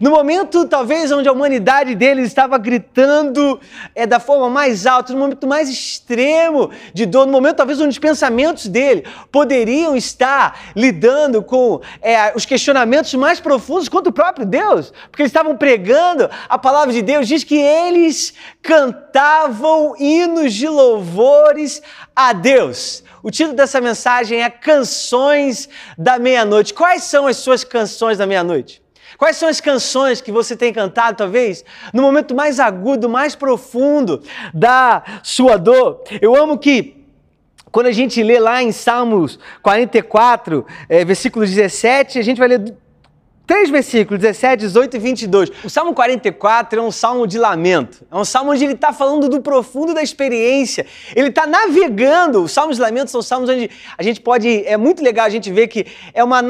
No 0.01 0.11
momento, 0.11 0.67
talvez, 0.67 1.13
onde 1.13 1.29
a 1.29 1.33
humanidade 1.33 1.95
deles 1.95 2.27
estava 2.27 2.59
gritando 2.59 3.61
é, 3.95 4.07
da 4.07 4.19
forma 4.19 4.51
mais 4.51 4.87
alta, 4.87 5.13
no 5.13 5.19
momento 5.19 5.47
mais 5.47 5.69
extremo 5.69 6.71
de 6.93 7.07
dor, 7.07 7.27
no 7.27 7.33
momento, 7.33 7.57
talvez, 7.57 7.81
onde 7.81 7.91
os 7.91 7.99
pensamentos 7.99 8.67
dele 8.67 9.05
poderiam 9.31 9.97
estar 9.97 10.73
lidando 10.75 11.43
com 11.43 11.81
é, 12.03 12.33
os 12.35 12.45
questionamentos 12.45 13.15
mais 13.15 13.41
profundos 13.41 13.89
contra 13.89 14.11
o 14.11 14.15
próprio 14.15 14.47
Deus, 14.47 14.93
porque 15.11 15.23
eles 15.23 15.31
estavam 15.31 15.57
pregando 15.57 16.29
a 16.49 16.59
palavra 16.59 16.93
de 16.93 17.03
Deus, 17.03 17.29
diz 17.29 17.45
que 17.45 17.57
eles 17.57 18.35
cantavam 18.63 19.95
hinos 19.99 20.53
de 20.53 20.69
louvores 20.69 21.83
a 22.15 22.33
Deus. 22.33 23.03
O 23.23 23.31
título 23.31 23.57
dessa 23.57 23.81
mensagem 23.81 24.43
é 24.43 24.51
Canções 24.51 25.67
da 25.97 26.19
Meia-Noite. 26.19 26.75
Quais 26.75 27.05
são 27.05 27.27
as 27.27 27.39
suas 27.39 27.65
canções 27.65 28.19
da 28.19 28.27
meia-noite? 28.27 28.84
Quais 29.25 29.39
são 29.39 29.49
as 29.49 29.59
canções 29.59 30.21
que 30.21 30.31
você 30.31 30.55
tem 30.55 30.71
cantado, 30.71 31.17
talvez, 31.17 31.65
no 31.95 32.03
momento 32.03 32.35
mais 32.35 32.61
agudo, 32.61 33.09
mais 33.09 33.35
profundo 33.35 34.23
da 34.53 35.03
sua 35.23 35.57
dor? 35.57 36.03
Eu 36.21 36.37
amo 36.37 36.59
que 36.59 37.03
quando 37.73 37.87
a 37.87 37.91
gente 37.91 38.23
lê 38.23 38.39
lá 38.39 38.63
em 38.63 38.71
Salmos 38.71 39.39
44, 39.63 40.67
é, 40.91 41.07
versículo 41.07 41.47
17, 41.47 42.19
a 42.19 42.23
gente 42.23 42.37
vai 42.37 42.49
ler 42.49 42.75
Três 43.47 43.69
versículos, 43.69 44.23
17, 44.23 44.61
18 44.61 44.97
e 44.97 44.99
22. 44.99 45.53
O 45.65 45.69
Salmo 45.69 45.93
44 45.93 46.79
é 46.79 46.83
um 46.83 46.91
salmo 46.91 47.27
de 47.27 47.37
lamento. 47.37 48.03
É 48.11 48.17
um 48.17 48.25
salmo 48.25 48.53
onde 48.53 48.65
ele 48.65 48.73
está 48.73 48.91
falando 48.91 49.29
do 49.29 49.39
profundo 49.43 49.93
da 49.93 50.03
experiência. 50.03 50.87
Ele 51.15 51.29
está 51.29 51.47
navegando. 51.47 52.43
Os 52.43 52.53
salmos 52.53 52.77
de 52.77 52.83
lamento 52.83 53.11
são 53.11 53.21
salmos 53.21 53.51
onde 53.51 53.71
a 53.99 54.03
gente 54.03 54.23
pode. 54.23 54.65
É 54.67 54.79
muito 54.79 55.03
legal 55.03 55.27
a 55.27 55.29
gente 55.29 55.53
ver 55.53 55.69
que 55.69 55.87
é 56.15 56.25
uma, 56.25 56.43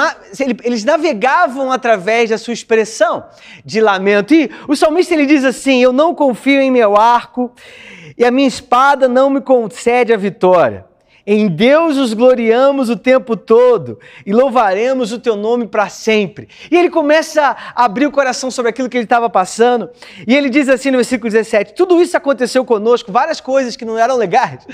eles 0.62 0.84
navegavam 0.84 1.72
através 1.72 2.30
da 2.30 2.38
sua 2.38 2.54
expressão 2.54 3.24
de 3.64 3.80
lamento. 3.80 4.32
E 4.32 4.48
o 4.68 4.76
salmista 4.76 5.14
ele 5.14 5.26
diz 5.26 5.44
assim: 5.44 5.82
Eu 5.82 5.92
não 5.92 6.14
confio 6.14 6.60
em 6.60 6.70
meu 6.70 6.96
arco 6.96 7.52
e 8.16 8.24
a 8.24 8.30
minha 8.30 8.46
espada 8.46 9.08
não 9.08 9.28
me 9.28 9.40
concede 9.40 10.12
a 10.12 10.16
vitória. 10.16 10.93
Em 11.26 11.48
Deus 11.48 11.96
os 11.96 12.12
gloriamos 12.12 12.90
o 12.90 12.96
tempo 12.96 13.34
todo 13.34 13.98
e 14.26 14.32
louvaremos 14.32 15.10
o 15.10 15.18
teu 15.18 15.36
nome 15.36 15.66
para 15.66 15.88
sempre. 15.88 16.48
E 16.70 16.76
ele 16.76 16.90
começa 16.90 17.56
a 17.74 17.84
abrir 17.84 18.06
o 18.06 18.10
coração 18.10 18.50
sobre 18.50 18.68
aquilo 18.68 18.90
que 18.90 18.96
ele 18.98 19.04
estava 19.04 19.30
passando. 19.30 19.88
E 20.26 20.34
ele 20.34 20.50
diz 20.50 20.68
assim 20.68 20.90
no 20.90 20.98
versículo 20.98 21.30
17: 21.30 21.72
Tudo 21.74 22.02
isso 22.02 22.14
aconteceu 22.14 22.62
conosco, 22.62 23.10
várias 23.10 23.40
coisas 23.40 23.74
que 23.74 23.86
não 23.86 23.98
eram 23.98 24.16
legais, 24.16 24.66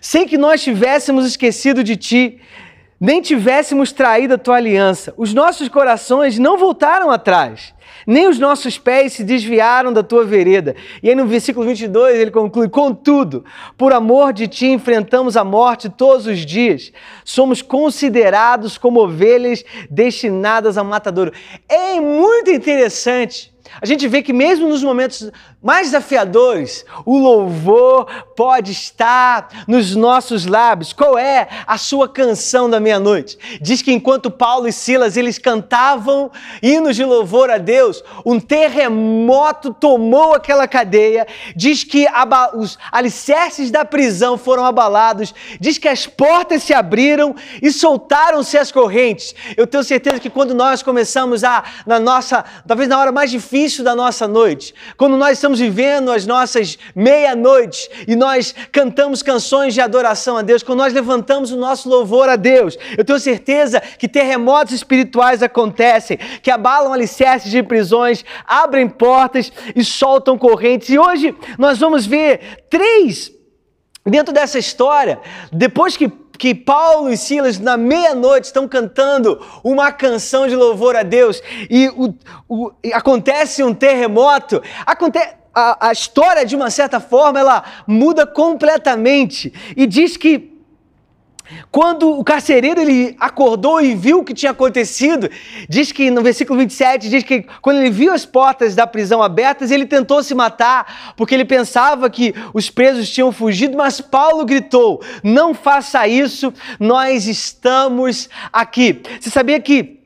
sem 0.00 0.26
que 0.26 0.36
nós 0.36 0.62
tivéssemos 0.62 1.24
esquecido 1.24 1.82
de 1.82 1.96
ti, 1.96 2.38
nem 3.00 3.20
tivéssemos 3.20 3.92
traído 3.92 4.34
a 4.34 4.38
tua 4.38 4.56
aliança. 4.56 5.12
Os 5.16 5.34
nossos 5.34 5.68
corações 5.68 6.38
não 6.38 6.56
voltaram 6.56 7.10
atrás 7.10 7.74
nem 8.06 8.28
os 8.28 8.38
nossos 8.38 8.78
pés 8.78 9.14
se 9.14 9.24
desviaram 9.24 9.92
da 9.92 10.02
tua 10.02 10.24
vereda. 10.24 10.74
E 11.02 11.08
aí 11.08 11.14
no 11.14 11.26
versículo 11.26 11.66
22 11.66 12.18
ele 12.18 12.30
conclui: 12.30 12.68
Contudo, 12.68 13.44
por 13.76 13.92
amor 13.92 14.32
de 14.32 14.48
ti 14.48 14.66
enfrentamos 14.66 15.36
a 15.36 15.44
morte 15.44 15.88
todos 15.88 16.26
os 16.26 16.44
dias, 16.44 16.92
somos 17.24 17.62
considerados 17.62 18.76
como 18.76 19.00
ovelhas 19.00 19.64
destinadas 19.90 20.76
a 20.76 20.84
matadouro. 20.84 21.32
É 21.68 22.00
muito 22.00 22.50
interessante 22.50 23.53
a 23.80 23.86
gente 23.86 24.06
vê 24.06 24.22
que 24.22 24.32
mesmo 24.32 24.68
nos 24.68 24.82
momentos 24.82 25.30
mais 25.62 25.88
desafiadores, 25.88 26.84
o 27.06 27.16
louvor 27.16 28.06
pode 28.36 28.72
estar 28.72 29.64
nos 29.66 29.96
nossos 29.96 30.44
lábios. 30.44 30.92
Qual 30.92 31.18
é 31.18 31.48
a 31.66 31.78
sua 31.78 32.08
canção 32.08 32.68
da 32.68 32.78
meia-noite? 32.78 33.38
Diz 33.60 33.80
que 33.80 33.92
enquanto 33.92 34.30
Paulo 34.30 34.68
e 34.68 34.72
Silas 34.72 35.16
eles 35.16 35.38
cantavam 35.38 36.30
hinos 36.62 36.96
de 36.96 37.04
louvor 37.04 37.50
a 37.50 37.56
Deus, 37.56 38.04
um 38.26 38.38
terremoto 38.38 39.72
tomou 39.72 40.34
aquela 40.34 40.68
cadeia. 40.68 41.26
Diz 41.56 41.82
que 41.82 42.06
os 42.54 42.78
alicerces 42.92 43.70
da 43.70 43.84
prisão 43.84 44.36
foram 44.36 44.64
abalados. 44.64 45.34
Diz 45.58 45.78
que 45.78 45.88
as 45.88 46.06
portas 46.06 46.62
se 46.62 46.74
abriram 46.74 47.34
e 47.62 47.72
soltaram-se 47.72 48.58
as 48.58 48.70
correntes. 48.70 49.34
Eu 49.56 49.66
tenho 49.66 49.82
certeza 49.82 50.20
que 50.20 50.28
quando 50.30 50.54
nós 50.54 50.82
começamos 50.82 51.42
a 51.42 51.64
na 51.86 51.98
nossa, 51.98 52.44
talvez 52.66 52.88
na 52.88 52.98
hora 52.98 53.10
mais 53.10 53.30
difícil 53.30 53.63
início 53.64 53.82
da 53.82 53.94
nossa 53.94 54.28
noite, 54.28 54.74
quando 54.94 55.16
nós 55.16 55.38
estamos 55.38 55.58
vivendo 55.58 56.12
as 56.12 56.26
nossas 56.26 56.78
meia-noites 56.94 57.88
e 58.06 58.14
nós 58.14 58.54
cantamos 58.70 59.22
canções 59.22 59.72
de 59.72 59.80
adoração 59.80 60.36
a 60.36 60.42
Deus, 60.42 60.62
quando 60.62 60.80
nós 60.80 60.92
levantamos 60.92 61.50
o 61.50 61.56
nosso 61.56 61.88
louvor 61.88 62.28
a 62.28 62.36
Deus, 62.36 62.76
eu 62.96 63.02
tenho 63.04 63.18
certeza 63.18 63.80
que 63.80 64.06
terremotos 64.06 64.74
espirituais 64.74 65.42
acontecem, 65.42 66.18
que 66.42 66.50
abalam 66.50 66.92
alicerces 66.92 67.50
de 67.50 67.62
prisões, 67.62 68.22
abrem 68.46 68.86
portas 68.86 69.50
e 69.74 69.82
soltam 69.82 70.36
correntes. 70.36 70.90
E 70.90 70.98
hoje 70.98 71.34
nós 71.58 71.78
vamos 71.78 72.04
ver 72.04 72.64
três 72.68 73.32
dentro 74.04 74.34
dessa 74.34 74.58
história, 74.58 75.18
depois 75.50 75.96
que 75.96 76.12
que 76.38 76.54
Paulo 76.54 77.10
e 77.10 77.16
Silas, 77.16 77.58
na 77.58 77.76
meia-noite, 77.76 78.46
estão 78.46 78.66
cantando 78.66 79.40
uma 79.62 79.92
canção 79.92 80.46
de 80.46 80.56
louvor 80.56 80.96
a 80.96 81.02
Deus 81.02 81.42
e 81.70 81.88
o, 81.88 82.14
o, 82.48 82.72
acontece 82.92 83.62
um 83.62 83.74
terremoto, 83.74 84.62
acontece. 84.84 85.44
A, 85.56 85.90
a 85.90 85.92
história, 85.92 86.44
de 86.44 86.56
uma 86.56 86.68
certa 86.68 86.98
forma, 86.98 87.38
ela 87.38 87.62
muda 87.86 88.26
completamente 88.26 89.52
e 89.76 89.86
diz 89.86 90.16
que 90.16 90.53
quando 91.70 92.10
o 92.18 92.24
carcereiro 92.24 92.80
ele 92.80 93.14
acordou 93.20 93.80
e 93.80 93.94
viu 93.94 94.20
o 94.20 94.24
que 94.24 94.32
tinha 94.32 94.52
acontecido, 94.52 95.30
diz 95.68 95.92
que 95.92 96.10
no 96.10 96.22
versículo 96.22 96.58
27 96.58 97.08
diz 97.08 97.22
que 97.22 97.44
quando 97.60 97.78
ele 97.78 97.90
viu 97.90 98.12
as 98.12 98.24
portas 98.24 98.74
da 98.74 98.86
prisão 98.86 99.22
abertas, 99.22 99.70
ele 99.70 99.86
tentou 99.86 100.22
se 100.22 100.34
matar, 100.34 101.14
porque 101.16 101.34
ele 101.34 101.44
pensava 101.44 102.08
que 102.08 102.34
os 102.54 102.70
presos 102.70 103.10
tinham 103.10 103.30
fugido, 103.30 103.76
mas 103.76 104.00
Paulo 104.00 104.44
gritou: 104.44 105.02
"Não 105.22 105.52
faça 105.52 106.06
isso, 106.08 106.52
nós 106.80 107.26
estamos 107.26 108.28
aqui". 108.52 109.02
Você 109.20 109.30
sabia 109.30 109.60
que 109.60 110.00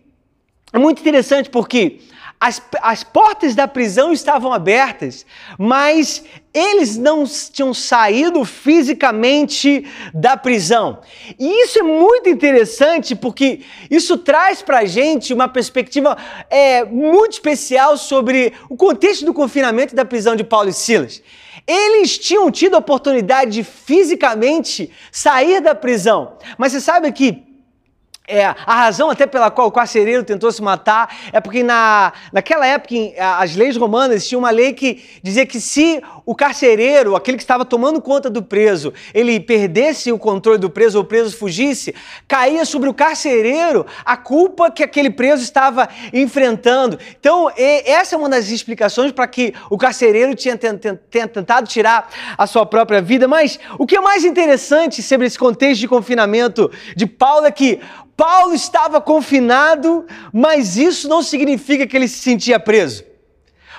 é 0.73 0.79
muito 0.79 1.01
interessante 1.01 1.49
porque 1.49 2.01
as, 2.41 2.63
as 2.83 3.03
portas 3.03 3.55
da 3.55 3.67
prisão 3.67 4.13
estavam 4.13 4.53
abertas, 4.53 5.27
mas 5.59 6.23
eles 6.55 6.97
não 6.97 7.25
tinham 7.25 7.75
saído 7.75 8.45
fisicamente 8.45 9.85
da 10.15 10.37
prisão. 10.37 11.01
E 11.39 11.65
isso 11.65 11.81
é 11.81 11.83
muito 11.83 12.29
interessante 12.29 13.17
porque 13.17 13.63
isso 13.91 14.17
traz 14.19 14.63
para 14.63 14.79
a 14.79 14.85
gente 14.85 15.35
uma 15.35 15.49
perspectiva 15.49 16.17
é, 16.49 16.85
muito 16.85 17.33
especial 17.33 17.97
sobre 17.97 18.53
o 18.69 18.77
contexto 18.77 19.25
do 19.25 19.35
confinamento 19.35 19.95
da 19.95 20.05
prisão 20.05 20.37
de 20.37 20.45
Paulo 20.45 20.69
e 20.69 20.73
Silas. 20.73 21.21
Eles 21.67 22.17
tinham 22.17 22.51
tido 22.51 22.77
a 22.77 22.79
oportunidade 22.79 23.51
de 23.51 23.65
fisicamente 23.65 24.91
sair 25.11 25.61
da 25.61 25.75
prisão, 25.75 26.39
mas 26.57 26.73
você 26.73 26.81
sabe 26.81 27.11
que 27.13 27.48
é, 28.29 28.45
a 28.45 28.75
razão 28.75 29.09
até 29.09 29.27
pela 29.27 29.51
qual 29.51 29.69
o 29.69 29.73
carcereiro 29.73 30.23
tentou 30.23 30.53
se 30.53 30.61
matar 30.61 31.17
é 31.33 31.41
porque 31.41 31.63
na, 31.63 32.13
naquela 32.31 32.67
época 32.67 32.95
as 33.39 33.57
leis 33.57 33.77
romanas 33.77 34.29
tinham 34.29 34.41
uma 34.41 34.51
lei 34.51 34.75
que 34.75 35.03
dizia 35.23 35.47
que 35.47 35.59
se 35.61 36.03
o 36.27 36.35
carcereiro, 36.35 37.17
aquele 37.17 37.39
que 37.39 37.43
estava 37.43 37.65
tomando 37.65 38.03
conta 38.03 38.29
do 38.29 38.43
preso, 38.43 38.93
ele 39.15 39.41
perdesse 39.41 40.13
o 40.13 40.19
controle 40.19 40.59
do 40.59 40.69
preso 40.69 40.99
ou 40.99 41.05
o 41.05 41.07
preso 41.07 41.35
fugisse, 41.37 41.95
caía 42.29 42.67
sobre 42.67 42.91
o 42.91 42.95
carcereiro 42.95 43.87
a 44.05 44.17
culpa 44.17 44.71
que 44.71 44.83
aquele 44.83 45.09
preso 45.11 45.43
estava 45.43 45.89
enfrentando. 46.13 46.99
Então, 47.19 47.51
essa 47.57 48.15
é 48.15 48.19
uma 48.19 48.29
das 48.29 48.51
explicações 48.51 49.11
para 49.11 49.27
que 49.27 49.55
o 49.71 49.79
carcereiro 49.79 50.35
tinha 50.35 50.57
tentado 50.57 51.67
tirar 51.67 52.11
a 52.37 52.47
sua 52.47 52.67
própria 52.67 53.01
vida. 53.01 53.27
Mas 53.27 53.59
o 53.79 53.87
que 53.87 53.97
é 53.97 54.01
mais 54.01 54.25
interessante 54.25 55.03
sobre 55.03 55.27
esse 55.27 55.39
contexto 55.39 55.81
de 55.81 55.89
confinamento 55.89 56.71
de 56.95 57.07
Paulo 57.07 57.47
é 57.47 57.51
que 57.51 57.81
Paulo 58.19 58.53
estava 58.53 59.01
confinado, 59.01 60.05
mas 60.33 60.77
isso 60.77 61.09
não 61.09 61.23
significa 61.23 61.87
que 61.87 61.97
ele 61.97 62.09
se 62.09 62.19
sentia 62.19 62.59
preso. 62.59 63.05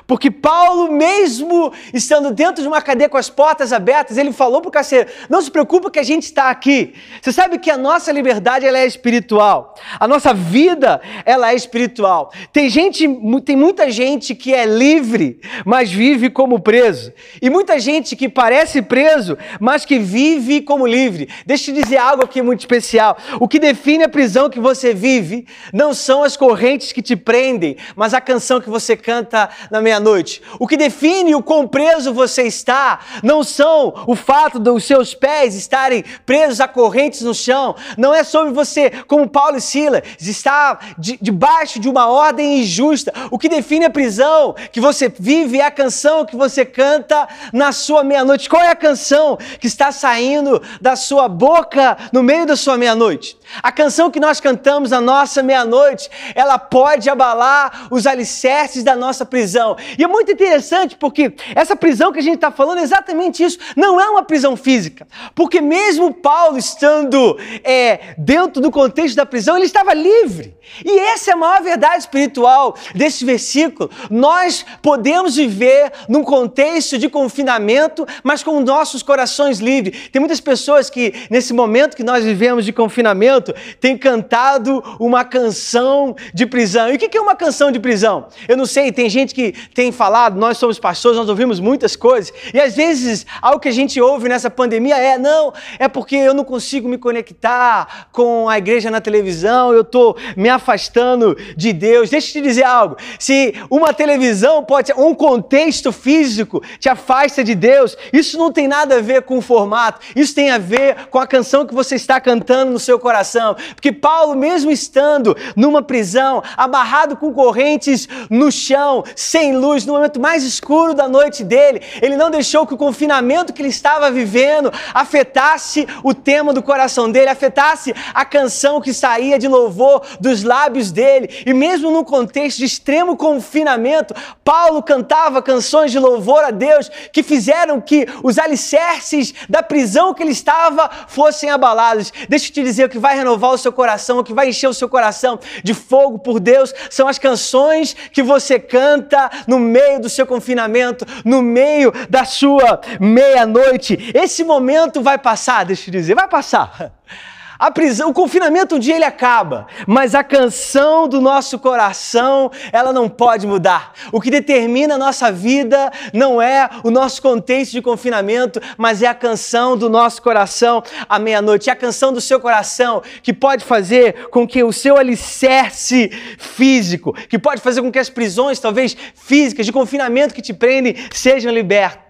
Porque 0.09 0.31
Paulo, 0.31 0.91
mesmo 0.91 1.71
estando 1.93 2.31
dentro 2.31 2.63
de 2.63 2.67
uma 2.67 2.81
cadeia 2.81 3.07
com 3.07 3.15
as 3.15 3.29
portas 3.29 3.71
abertas, 3.71 4.17
ele 4.17 4.33
falou 4.33 4.59
para 4.59 4.69
o 4.69 4.71
carcereiro: 4.71 5.11
não 5.29 5.39
se 5.39 5.51
preocupe 5.51 5.91
que 5.91 5.99
a 5.99 6.03
gente 6.03 6.23
está 6.23 6.49
aqui. 6.49 6.95
Você 7.21 7.31
sabe 7.31 7.59
que 7.59 7.69
a 7.69 7.77
nossa 7.77 8.11
liberdade 8.11 8.65
ela 8.65 8.79
é 8.79 8.87
espiritual. 8.87 9.75
A 9.99 10.07
nossa 10.07 10.33
vida 10.33 10.99
ela 11.23 11.51
é 11.51 11.55
espiritual. 11.55 12.33
Tem 12.51 12.67
gente, 12.71 13.07
tem 13.45 13.55
muita 13.55 13.91
gente 13.91 14.33
que 14.33 14.51
é 14.51 14.65
livre, 14.65 15.39
mas 15.63 15.91
vive 15.91 16.31
como 16.31 16.59
preso. 16.59 17.13
E 17.39 17.47
muita 17.47 17.79
gente 17.79 18.15
que 18.15 18.27
parece 18.27 18.81
preso, 18.81 19.37
mas 19.59 19.85
que 19.85 19.99
vive 19.99 20.61
como 20.61 20.87
livre. 20.87 21.29
Deixa 21.45 21.69
eu 21.69 21.75
te 21.75 21.83
dizer 21.83 21.97
algo 21.97 22.23
aqui 22.23 22.41
muito 22.41 22.61
especial. 22.61 23.15
O 23.39 23.47
que 23.47 23.59
define 23.59 24.05
a 24.05 24.09
prisão 24.09 24.49
que 24.49 24.59
você 24.59 24.91
vive 24.91 25.45
não 25.71 25.93
são 25.93 26.23
as 26.23 26.35
correntes 26.35 26.91
que 26.91 27.03
te 27.03 27.15
prendem, 27.15 27.77
mas 27.95 28.15
a 28.15 28.19
canção 28.19 28.59
que 28.59 28.71
você 28.71 28.97
canta 28.97 29.47
na 29.69 29.79
meia 29.79 29.98
noite. 29.99 30.41
O 30.59 30.67
que 30.67 30.77
define 30.77 31.35
o 31.35 31.43
quão 31.43 31.67
preso 31.67 32.13
você 32.13 32.43
está 32.43 32.99
não 33.23 33.43
são 33.43 33.93
o 34.07 34.15
fato 34.15 34.59
dos 34.59 34.83
seus 34.83 35.13
pés 35.13 35.55
estarem 35.55 36.03
presos 36.25 36.59
a 36.59 36.67
correntes 36.67 37.21
no 37.21 37.33
chão, 37.33 37.75
não 37.97 38.13
é 38.13 38.23
sobre 38.23 38.51
você, 38.51 38.89
como 39.07 39.27
Paulo 39.27 39.57
e 39.57 39.61
Silas, 39.61 40.03
estar 40.19 40.95
de, 40.97 41.17
debaixo 41.21 41.79
de 41.79 41.89
uma 41.89 42.07
ordem 42.07 42.59
injusta. 42.59 43.13
O 43.31 43.37
que 43.37 43.49
define 43.49 43.85
a 43.85 43.89
prisão 43.89 44.55
que 44.71 44.79
você 44.79 45.09
vive 45.09 45.59
é 45.59 45.65
a 45.65 45.71
canção 45.71 46.25
que 46.25 46.35
você 46.35 46.65
canta 46.65 47.27
na 47.53 47.71
sua 47.71 48.03
meia-noite. 48.03 48.49
Qual 48.49 48.61
é 48.61 48.69
a 48.69 48.75
canção 48.75 49.37
que 49.59 49.67
está 49.67 49.91
saindo 49.91 50.61
da 50.81 50.95
sua 50.95 51.27
boca 51.27 51.97
no 52.11 52.21
meio 52.21 52.45
da 52.45 52.55
sua 52.55 52.77
meia-noite? 52.77 53.38
A 53.61 53.71
canção 53.71 54.11
que 54.11 54.19
nós 54.19 54.39
cantamos 54.39 54.91
na 54.91 55.01
nossa 55.01 55.41
meia-noite, 55.41 56.09
ela 56.35 56.57
pode 56.57 57.09
abalar 57.09 57.87
os 57.89 58.05
alicerces 58.05 58.83
da 58.83 58.95
nossa 58.95 59.25
prisão. 59.25 59.75
E 59.97 60.03
é 60.03 60.07
muito 60.07 60.31
interessante 60.31 60.95
porque 60.95 61.33
essa 61.55 61.75
prisão 61.75 62.11
que 62.11 62.19
a 62.19 62.23
gente 62.23 62.35
está 62.35 62.51
falando 62.51 62.79
é 62.79 62.83
exatamente 62.83 63.43
isso. 63.43 63.57
Não 63.75 63.99
é 63.99 64.09
uma 64.09 64.23
prisão 64.23 64.55
física. 64.55 65.07
Porque 65.33 65.61
mesmo 65.61 66.13
Paulo 66.13 66.57
estando 66.57 67.37
é, 67.63 68.13
dentro 68.17 68.61
do 68.61 68.71
contexto 68.71 69.15
da 69.15 69.25
prisão, 69.25 69.55
ele 69.55 69.65
estava 69.65 69.93
livre. 69.93 70.57
E 70.85 70.99
essa 70.99 71.31
é 71.31 71.33
a 71.33 71.37
maior 71.37 71.61
verdade 71.61 71.97
espiritual 71.97 72.75
desse 72.93 73.25
versículo. 73.25 73.89
Nós 74.09 74.65
podemos 74.81 75.35
viver 75.35 75.91
num 76.07 76.23
contexto 76.23 76.97
de 76.97 77.09
confinamento, 77.09 78.05
mas 78.23 78.43
com 78.43 78.59
nossos 78.59 79.01
corações 79.01 79.59
livres. 79.59 80.09
Tem 80.09 80.19
muitas 80.19 80.39
pessoas 80.39 80.89
que, 80.89 81.13
nesse 81.29 81.53
momento 81.53 81.95
que 81.95 82.03
nós 82.03 82.23
vivemos 82.23 82.65
de 82.65 82.71
confinamento, 82.71 83.38
têm 83.79 83.97
cantado 83.97 84.83
uma 84.99 85.23
canção 85.23 86.15
de 86.33 86.45
prisão. 86.45 86.89
E 86.89 86.95
o 86.95 86.97
que 86.97 87.17
é 87.17 87.21
uma 87.21 87.35
canção 87.35 87.71
de 87.71 87.79
prisão? 87.79 88.27
Eu 88.47 88.57
não 88.57 88.65
sei, 88.65 88.91
tem 88.91 89.09
gente 89.09 89.33
que 89.33 89.53
tem 89.73 89.91
falado, 89.91 90.37
nós 90.37 90.57
somos 90.57 90.79
pastores, 90.79 91.17
nós 91.17 91.29
ouvimos 91.29 91.59
muitas 91.59 91.95
coisas, 91.95 92.33
e 92.53 92.59
às 92.59 92.75
vezes 92.75 93.25
algo 93.41 93.59
que 93.59 93.67
a 93.67 93.73
gente 93.73 93.99
ouve 93.99 94.29
nessa 94.29 94.49
pandemia 94.49 94.97
é: 94.97 95.17
não, 95.17 95.53
é 95.77 95.87
porque 95.87 96.15
eu 96.15 96.33
não 96.33 96.43
consigo 96.43 96.87
me 96.87 96.97
conectar 96.97 98.07
com 98.11 98.47
a 98.49 98.57
igreja 98.57 98.89
na 98.89 99.01
televisão, 99.01 99.73
eu 99.73 99.81
estou 99.81 100.17
me 100.35 100.49
afastando 100.49 101.35
de 101.55 101.73
Deus. 101.73 102.09
Deixa 102.09 102.29
eu 102.29 102.41
te 102.41 102.47
dizer 102.47 102.63
algo: 102.63 102.97
se 103.17 103.53
uma 103.69 103.93
televisão 103.93 104.63
pode, 104.63 104.93
um 104.93 105.13
contexto 105.13 105.91
físico 105.91 106.61
te 106.79 106.89
afasta 106.89 107.43
de 107.43 107.55
Deus, 107.55 107.97
isso 108.11 108.37
não 108.37 108.51
tem 108.51 108.67
nada 108.67 108.97
a 108.97 109.01
ver 109.01 109.23
com 109.23 109.37
o 109.37 109.41
formato, 109.41 110.01
isso 110.15 110.33
tem 110.33 110.51
a 110.51 110.57
ver 110.57 111.07
com 111.09 111.19
a 111.19 111.27
canção 111.27 111.65
que 111.65 111.73
você 111.73 111.95
está 111.95 112.19
cantando 112.19 112.71
no 112.71 112.79
seu 112.79 112.99
coração. 112.99 113.28
Porque 113.75 113.91
Paulo, 113.91 114.35
mesmo 114.35 114.71
estando 114.71 115.35
numa 115.55 115.81
prisão, 115.81 116.43
amarrado 116.57 117.15
com 117.15 117.33
correntes 117.33 118.07
no 118.29 118.51
chão, 118.51 119.03
sem 119.15 119.55
luz, 119.55 119.69
luz, 119.69 119.85
no 119.85 119.93
momento 119.93 120.19
mais 120.19 120.43
escuro 120.43 120.93
da 120.93 121.07
noite 121.07 121.43
dele, 121.43 121.81
ele 122.01 122.17
não 122.17 122.31
deixou 122.31 122.65
que 122.65 122.73
o 122.73 122.77
confinamento 122.77 123.53
que 123.53 123.61
ele 123.61 123.69
estava 123.69 124.09
vivendo 124.09 124.71
afetasse 124.93 125.87
o 126.03 126.13
tema 126.13 126.53
do 126.53 126.63
coração 126.63 127.11
dele, 127.11 127.29
afetasse 127.29 127.93
a 128.13 128.25
canção 128.25 128.81
que 128.81 128.93
saía 128.93 129.37
de 129.37 129.47
louvor 129.47 130.01
dos 130.19 130.43
lábios 130.43 130.91
dele. 130.91 131.29
E 131.45 131.53
mesmo 131.53 131.91
num 131.91 132.03
contexto 132.03 132.57
de 132.57 132.65
extremo 132.65 133.15
confinamento, 133.15 134.13
Paulo 134.43 134.81
cantava 134.81 135.41
canções 135.41 135.91
de 135.91 135.99
louvor 135.99 136.43
a 136.43 136.51
Deus 136.51 136.89
que 137.13 137.21
fizeram 137.21 137.79
que 137.79 138.07
os 138.23 138.39
alicerces 138.39 139.33
da 139.47 139.61
prisão 139.61 140.13
que 140.13 140.23
ele 140.23 140.31
estava 140.31 140.89
fossem 141.07 141.49
abalados. 141.49 142.11
Deixa 142.27 142.47
eu 142.47 142.53
te 142.53 142.63
dizer 142.63 142.85
o 142.85 142.89
que 142.89 142.97
vai 142.97 143.15
renovar 143.19 143.51
o 143.51 143.57
seu 143.57 143.71
coração, 143.71 144.19
o 144.19 144.23
que 144.23 144.33
vai 144.33 144.49
encher 144.49 144.67
o 144.67 144.73
seu 144.73 144.89
coração 144.89 145.39
de 145.63 145.73
fogo 145.73 146.19
por 146.19 146.39
Deus, 146.39 146.73
são 146.89 147.07
as 147.07 147.19
canções 147.19 147.95
que 148.11 148.23
você 148.23 148.59
canta 148.59 149.29
no 149.47 149.59
meio 149.59 150.01
do 150.01 150.09
seu 150.09 150.25
confinamento, 150.25 151.05
no 151.23 151.41
meio 151.41 151.93
da 152.09 152.25
sua 152.25 152.81
meia-noite. 152.99 154.11
Esse 154.13 154.43
momento 154.43 155.01
vai 155.01 155.17
passar, 155.17 155.65
deixa 155.65 155.89
eu 155.89 155.91
dizer, 155.93 156.15
vai 156.15 156.27
passar. 156.27 156.91
A 157.59 157.69
prisão, 157.69 158.11
o 158.11 158.13
confinamento 158.13 158.77
um 158.77 158.79
dia 158.79 158.95
ele 158.95 159.03
acaba, 159.03 159.67
mas 159.85 160.15
a 160.15 160.23
canção 160.23 161.09
do 161.09 161.19
nosso 161.19 161.59
coração, 161.59 162.49
ela 162.71 162.93
não 162.93 163.09
pode 163.09 163.45
mudar. 163.45 163.91
O 164.13 164.21
que 164.21 164.31
determina 164.31 164.95
a 164.95 164.97
nossa 164.97 165.29
vida 165.29 165.91
não 166.13 166.41
é 166.41 166.69
o 166.85 166.89
nosso 166.89 167.21
contexto 167.21 167.73
de 167.73 167.81
confinamento, 167.81 168.61
mas 168.77 169.03
é 169.03 169.07
a 169.07 169.13
canção 169.13 169.75
do 169.75 169.89
nosso 169.89 170.21
coração 170.21 170.81
à 171.09 171.19
meia-noite. 171.19 171.69
É 171.69 171.73
a 171.73 171.75
canção 171.75 172.13
do 172.13 172.21
seu 172.21 172.39
coração 172.39 173.03
que 173.21 173.33
pode 173.33 173.65
fazer 173.65 174.29
com 174.29 174.47
que 174.47 174.63
o 174.63 174.71
seu 174.71 174.95
alicerce 174.95 176.09
físico, 176.37 177.11
que 177.27 177.37
pode 177.37 177.59
fazer 177.59 177.81
com 177.81 177.91
que 177.91 177.99
as 177.99 178.09
prisões, 178.09 178.57
talvez 178.57 178.95
físicas, 179.13 179.65
de 179.65 179.73
confinamento 179.73 180.33
que 180.33 180.41
te 180.41 180.53
prendem, 180.53 180.95
sejam 181.11 181.51
libertas 181.51 182.08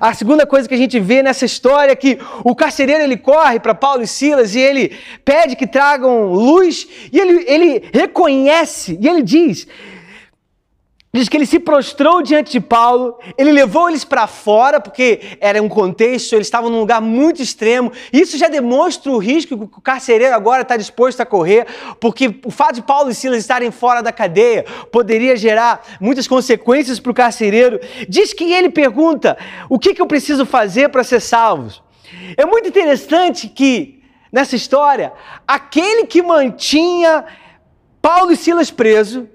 a 0.00 0.12
segunda 0.12 0.44
coisa 0.44 0.68
que 0.68 0.74
a 0.74 0.78
gente 0.78 0.98
vê 0.98 1.22
nessa 1.22 1.44
história 1.44 1.92
é 1.92 1.96
que 1.96 2.18
o 2.42 2.54
carcereiro 2.54 3.04
ele 3.04 3.16
corre 3.16 3.60
para 3.60 3.74
Paulo 3.74 4.02
e 4.02 4.06
Silas 4.06 4.54
e 4.54 4.60
ele 4.60 4.96
pede 5.24 5.54
que 5.54 5.66
tragam 5.66 6.32
luz 6.32 6.88
e 7.12 7.18
ele, 7.18 7.44
ele 7.46 7.84
reconhece 7.92 8.98
e 9.00 9.08
ele 9.08 9.22
diz: 9.22 9.66
Diz 11.14 11.28
que 11.28 11.36
ele 11.36 11.46
se 11.46 11.60
prostrou 11.60 12.22
diante 12.22 12.50
de 12.50 12.60
Paulo, 12.60 13.16
ele 13.38 13.52
levou 13.52 13.88
eles 13.88 14.04
para 14.04 14.26
fora, 14.26 14.80
porque 14.80 15.38
era 15.40 15.62
um 15.62 15.68
contexto, 15.68 16.32
eles 16.32 16.48
estavam 16.48 16.68
num 16.68 16.80
lugar 16.80 17.00
muito 17.00 17.40
extremo. 17.40 17.92
Isso 18.12 18.36
já 18.36 18.48
demonstra 18.48 19.12
o 19.12 19.18
risco 19.18 19.56
que 19.56 19.78
o 19.78 19.80
carcereiro 19.80 20.34
agora 20.34 20.62
está 20.62 20.76
disposto 20.76 21.20
a 21.20 21.24
correr, 21.24 21.68
porque 22.00 22.40
o 22.44 22.50
fato 22.50 22.74
de 22.74 22.82
Paulo 22.82 23.12
e 23.12 23.14
Silas 23.14 23.38
estarem 23.38 23.70
fora 23.70 24.02
da 24.02 24.10
cadeia 24.10 24.64
poderia 24.90 25.36
gerar 25.36 25.86
muitas 26.00 26.26
consequências 26.26 26.98
para 26.98 27.12
o 27.12 27.14
carcereiro. 27.14 27.78
Diz 28.08 28.32
que 28.32 28.52
ele 28.52 28.68
pergunta: 28.68 29.38
o 29.68 29.78
que, 29.78 29.94
que 29.94 30.02
eu 30.02 30.08
preciso 30.08 30.44
fazer 30.44 30.88
para 30.88 31.04
ser 31.04 31.20
salvo? 31.20 31.70
É 32.36 32.44
muito 32.44 32.68
interessante 32.68 33.46
que, 33.46 34.02
nessa 34.32 34.56
história, 34.56 35.12
aquele 35.46 36.06
que 36.06 36.20
mantinha 36.20 37.24
Paulo 38.02 38.32
e 38.32 38.36
Silas 38.36 38.72
presos, 38.72 39.28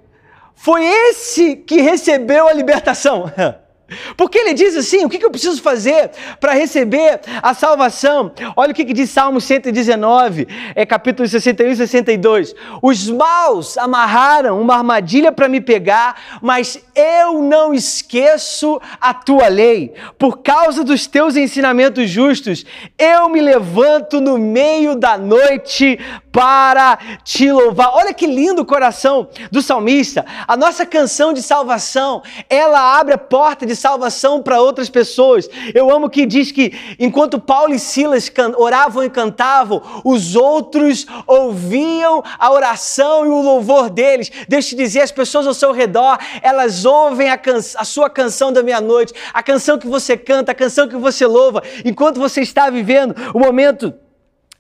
foi 0.62 0.84
esse 0.84 1.56
que 1.56 1.80
recebeu 1.80 2.50
a 2.50 2.54
libertação. 2.54 3.32
Porque 4.16 4.38
ele 4.38 4.54
diz 4.54 4.76
assim: 4.76 5.06
o 5.06 5.10
que 5.10 5.24
eu 5.24 5.32
preciso 5.32 5.62
fazer 5.62 6.12
para 6.40 6.54
receber 6.54 7.20
a 7.42 7.54
salvação? 7.54 8.32
Olha 8.56 8.72
o 8.72 8.76
que 8.76 8.94
diz 8.94 9.10
Salmo 9.10 9.42
119, 9.42 10.48
é 10.76 10.86
capítulo 10.86 11.28
61 11.28 11.72
e 11.72 11.76
62. 11.76 12.56
Os 12.82 13.10
maus 13.10 13.78
amarraram 13.78 14.62
uma 14.62 14.76
armadilha 14.76 15.32
para 15.32 15.48
me 15.48 15.62
pegar, 15.62 16.40
mas 16.42 16.80
eu 16.96 17.42
não 17.42 17.74
esqueço 17.74 18.80
a 19.00 19.14
tua 19.14 19.48
lei. 19.48 19.94
Por 20.18 20.40
causa 20.40 20.84
dos 20.84 21.08
teus 21.08 21.36
ensinamentos 21.36 22.10
justos, 22.10 22.66
eu 22.98 23.30
me 23.30 23.42
levanto 23.42 24.22
no 24.22 24.38
meio 24.38 24.96
da 24.96 25.18
noite 25.18 25.98
para 26.32 26.98
te 27.24 27.52
louvar. 27.52 27.92
Olha 27.94 28.14
que 28.14 28.28
lindo 28.28 28.62
o 28.62 28.66
coração 28.66 29.28
do 29.52 29.62
salmista. 29.62 30.26
A 30.48 30.56
nossa 30.56 30.86
canção 30.86 31.34
de 31.34 31.42
salvação, 31.42 32.22
ela 32.50 33.00
abre 33.00 33.14
a 33.14 33.18
porta 33.18 33.66
de 33.66 33.76
salvação 33.76 34.42
para 34.42 34.62
outras 34.62 34.90
pessoas. 34.90 35.50
Eu 35.74 35.90
amo 35.90 36.10
que 36.10 36.26
diz 36.26 36.52
que 36.52 36.74
enquanto 37.00 37.40
Paulo 37.40 37.74
e 37.74 37.80
Silas 37.80 38.32
oravam 38.58 39.04
e 39.04 39.10
cantavam, 39.10 39.82
os 40.04 40.36
outros 40.36 41.06
ouviam 41.26 42.24
a 42.38 42.52
oração 42.52 43.26
e 43.26 43.30
o 43.30 43.42
louvor 43.42 43.90
deles. 43.90 44.32
Deixa 44.48 44.68
eu 44.68 44.78
te 44.78 44.84
dizer, 44.84 45.02
as 45.02 45.12
pessoas 45.12 45.48
ao 45.48 45.54
seu 45.54 45.72
redor, 45.72 46.18
elas 46.42 46.86
ouvem 46.86 47.30
a, 47.30 47.38
can 47.38 47.58
a 47.58 47.84
sua 47.84 48.10
canção 48.10 48.54
da 48.54 48.64
meia-noite, 48.64 49.14
a 49.34 49.42
canção 49.44 49.78
que 49.78 49.88
você 49.88 50.16
canta, 50.16 50.52
a 50.52 50.56
canção 50.56 50.88
que 50.88 50.96
você 50.96 51.26
louva, 51.26 51.64
enquanto 51.84 52.20
você 52.20 52.42
está 52.42 52.70
vivendo 52.70 53.16
o 53.34 53.40
momento 53.40 53.94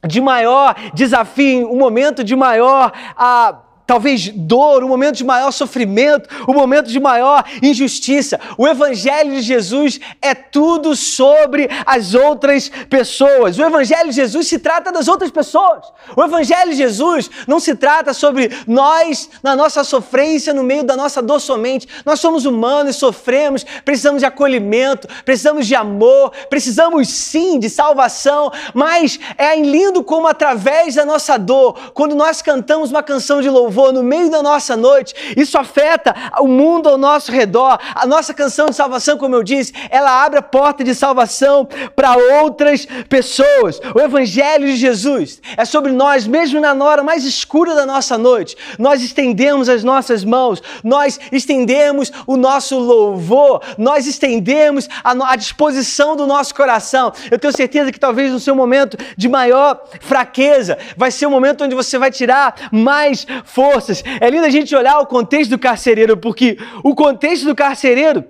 de 0.07 0.21
maior 0.21 0.75
desafio, 0.93 1.71
um 1.71 1.77
momento 1.77 2.23
de 2.23 2.35
maior. 2.35 2.91
Ah, 3.15 3.59
talvez 3.89 4.29
dor, 4.29 4.83
um 4.83 4.87
momento 4.87 5.15
de 5.15 5.23
maior 5.23 5.49
sofrimento, 5.49 6.29
um 6.47 6.53
momento 6.53 6.91
de 6.91 6.99
maior 6.99 7.43
injustiça. 7.59 8.39
O 8.55 8.67
Evangelho 8.67 9.31
de 9.31 9.41
Jesus 9.41 9.99
é 10.21 10.35
tudo 10.35 10.95
sobre 10.95 11.67
as 11.87 12.13
outras 12.13 12.69
pessoas. 12.87 13.57
O 13.57 13.63
Evangelho 13.63 14.09
de 14.09 14.15
Jesus 14.15 14.45
se 14.45 14.59
trata 14.59 14.91
das 14.91 15.07
outras 15.07 15.31
pessoas. 15.31 15.87
O 16.15 16.23
Evangelho 16.23 16.69
de 16.69 16.77
Jesus 16.77 17.31
não 17.47 17.59
se 17.59 17.73
trata 17.73 18.13
sobre 18.13 18.51
nós 18.67 19.27
na 19.41 19.55
nossa 19.55 19.83
sofrência, 19.83 20.53
no 20.53 20.61
meio 20.61 20.83
da 20.83 20.95
nossa 20.95 21.19
dor 21.19 21.39
somente. 21.39 21.87
Nós 22.05 22.19
somos 22.19 22.45
humanos, 22.45 22.95
sofremos, 22.95 23.65
precisamos 23.83 24.19
de 24.19 24.27
acolhimento, 24.27 25.07
precisamos 25.25 25.65
de 25.65 25.73
amor, 25.73 26.31
precisamos 26.47 27.09
sim 27.09 27.57
de 27.57 27.71
salvação, 27.71 28.51
mas 28.71 29.19
é 29.35 29.55
lindo 29.59 30.03
como 30.03 30.27
através 30.27 30.93
da 30.93 31.05
nossa 31.05 31.39
dor, 31.39 31.91
quando 31.95 32.13
nós 32.13 32.39
cantamos 32.39 32.91
uma 32.91 33.01
canção 33.01 33.41
de 33.41 33.49
louvor, 33.49 33.78
louvor 33.79 33.93
no 33.93 34.03
meio 34.03 34.29
da 34.29 34.43
nossa 34.43 34.75
noite, 34.75 35.15
isso 35.35 35.57
afeta 35.57 36.13
o 36.39 36.47
mundo 36.47 36.89
ao 36.89 36.97
nosso 36.97 37.31
redor. 37.31 37.79
A 37.95 38.05
nossa 38.05 38.33
canção 38.33 38.67
de 38.67 38.75
salvação, 38.75 39.17
como 39.17 39.35
eu 39.35 39.43
disse, 39.43 39.73
ela 39.89 40.23
abre 40.23 40.39
a 40.39 40.41
porta 40.41 40.83
de 40.83 40.93
salvação 40.93 41.67
para 41.95 42.15
outras 42.41 42.85
pessoas. 43.07 43.79
O 43.95 43.99
Evangelho 43.99 44.67
de 44.67 44.75
Jesus 44.75 45.41
é 45.55 45.65
sobre 45.65 45.91
nós, 45.91 46.27
mesmo 46.27 46.59
na 46.59 46.73
hora 46.83 47.03
mais 47.03 47.23
escura 47.23 47.73
da 47.73 47.85
nossa 47.85 48.17
noite. 48.17 48.57
Nós 48.77 49.01
estendemos 49.01 49.69
as 49.69 49.83
nossas 49.83 50.23
mãos, 50.23 50.61
nós 50.83 51.19
estendemos 51.31 52.11
o 52.27 52.35
nosso 52.35 52.77
louvor, 52.77 53.61
nós 53.77 54.05
estendemos 54.05 54.89
a, 55.03 55.11
a 55.31 55.35
disposição 55.35 56.15
do 56.15 56.27
nosso 56.27 56.53
coração. 56.53 57.11
Eu 57.31 57.39
tenho 57.39 57.55
certeza 57.55 57.91
que 57.91 57.99
talvez 57.99 58.31
no 58.31 58.39
seu 58.39 58.55
momento 58.55 58.97
de 59.15 59.29
maior 59.29 59.83
fraqueza 60.01 60.77
vai 60.97 61.11
ser 61.11 61.25
o 61.25 61.31
momento 61.31 61.63
onde 61.63 61.75
você 61.75 61.97
vai 61.97 62.11
tirar 62.11 62.69
mais 62.71 63.25
força 63.45 63.68
forças. 63.71 64.03
É 64.19 64.29
lindo 64.29 64.45
a 64.45 64.49
gente 64.49 64.75
olhar 64.75 64.99
o 64.99 65.05
contexto 65.05 65.51
do 65.51 65.59
carcereiro, 65.59 66.17
porque 66.17 66.57
o 66.83 66.95
contexto 66.95 67.45
do 67.45 67.55
carcereiro 67.55 68.25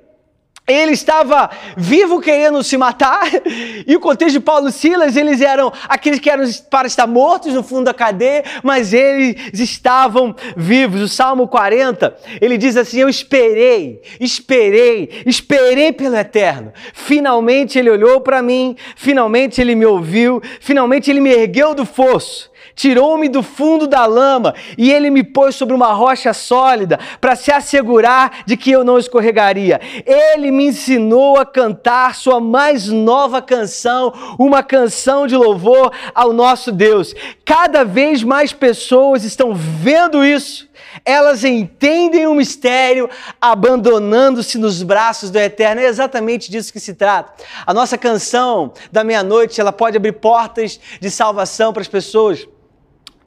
ele 0.67 0.91
estava 0.91 1.49
vivo 1.75 2.21
querendo 2.21 2.61
se 2.61 2.77
matar, 2.77 3.23
e 3.87 3.95
o 3.95 3.99
contexto 3.99 4.33
de 4.33 4.39
Paulo 4.39 4.69
e 4.69 4.71
Silas, 4.71 5.15
eles 5.17 5.41
eram 5.41 5.73
aqueles 5.87 6.19
que 6.19 6.29
eram 6.29 6.43
para 6.69 6.87
estar 6.87 7.07
mortos 7.07 7.53
no 7.53 7.63
fundo 7.63 7.85
da 7.85 7.93
cadeia, 7.93 8.43
mas 8.61 8.93
eles 8.93 9.59
estavam 9.59 10.35
vivos. 10.55 11.01
O 11.01 11.07
Salmo 11.07 11.47
40, 11.47 12.15
ele 12.39 12.55
diz 12.55 12.77
assim: 12.77 12.99
Eu 12.99 13.09
esperei, 13.09 14.01
esperei, 14.19 15.23
esperei 15.25 15.91
pelo 15.91 16.15
Eterno. 16.15 16.71
Finalmente 16.93 17.79
ele 17.79 17.89
olhou 17.89 18.21
para 18.21 18.41
mim, 18.41 18.75
finalmente 18.95 19.59
ele 19.59 19.73
me 19.73 19.87
ouviu, 19.87 20.39
finalmente 20.59 21.09
ele 21.09 21.19
me 21.19 21.31
ergueu 21.31 21.73
do 21.73 21.85
fosso 21.85 22.48
tirou-me 22.79 23.27
do 23.27 23.43
fundo 23.43 23.85
da 23.85 24.05
lama 24.05 24.55
e 24.77 24.89
ele 24.89 25.09
me 25.09 25.21
pôs 25.21 25.53
sobre 25.53 25.75
uma 25.75 25.91
rocha 25.91 26.33
sólida 26.33 26.97
para 27.19 27.35
se 27.35 27.51
assegurar 27.51 28.43
de 28.45 28.55
que 28.55 28.71
eu 28.71 28.85
não 28.85 28.97
escorregaria. 28.97 29.81
Ele 30.05 30.49
me 30.49 30.67
ensinou 30.67 31.37
a 31.37 31.45
cantar 31.45 32.15
sua 32.15 32.39
mais 32.39 32.87
nova 32.87 33.41
canção, 33.41 34.13
uma 34.39 34.63
canção 34.63 35.27
de 35.27 35.35
louvor 35.35 35.91
ao 36.15 36.31
nosso 36.31 36.71
Deus. 36.71 37.13
Cada 37.43 37.83
vez 37.83 38.23
mais 38.23 38.53
pessoas 38.53 39.25
estão 39.25 39.53
vendo 39.53 40.23
isso. 40.23 40.69
Elas 41.03 41.43
entendem 41.43 42.27
o 42.27 42.33
mistério, 42.33 43.09
abandonando-se 43.41 44.57
nos 44.57 44.81
braços 44.83 45.29
do 45.29 45.37
Eterno. 45.37 45.81
É 45.81 45.85
exatamente 45.85 46.49
disso 46.49 46.71
que 46.71 46.79
se 46.79 46.93
trata. 46.93 47.33
A 47.65 47.73
nossa 47.73 47.97
canção 47.97 48.71
da 48.89 49.03
meia-noite, 49.03 49.59
ela 49.59 49.73
pode 49.73 49.97
abrir 49.97 50.13
portas 50.13 50.79
de 51.01 51.11
salvação 51.11 51.73
para 51.73 51.81
as 51.81 51.87
pessoas 51.89 52.47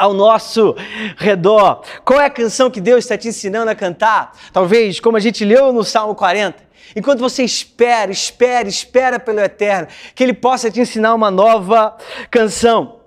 ao 0.03 0.13
nosso 0.13 0.75
redor. 1.17 1.85
Qual 2.05 2.21
é 2.21 2.25
a 2.25 2.31
canção 2.31 2.69
que 2.69 2.81
Deus 2.81 3.05
está 3.05 3.17
te 3.17 3.29
ensinando 3.29 3.71
a 3.71 3.75
cantar? 3.75 4.37
Talvez, 4.53 4.99
como 4.99 5.17
a 5.17 5.21
gente 5.21 5.45
leu 5.45 5.73
no 5.73 5.85
Salmo 5.85 6.13
40, 6.17 6.57
enquanto 6.97 7.21
você 7.21 7.45
espera, 7.45 8.11
espera, 8.11 8.69
espera 8.69 9.21
pelo 9.21 9.39
Eterno, 9.39 9.87
que 10.13 10.25
Ele 10.25 10.35
possa 10.35 10.73
te 10.73 10.81
ensinar 10.81 11.15
uma 11.15 11.31
nova 11.31 11.97
canção. 12.33 12.99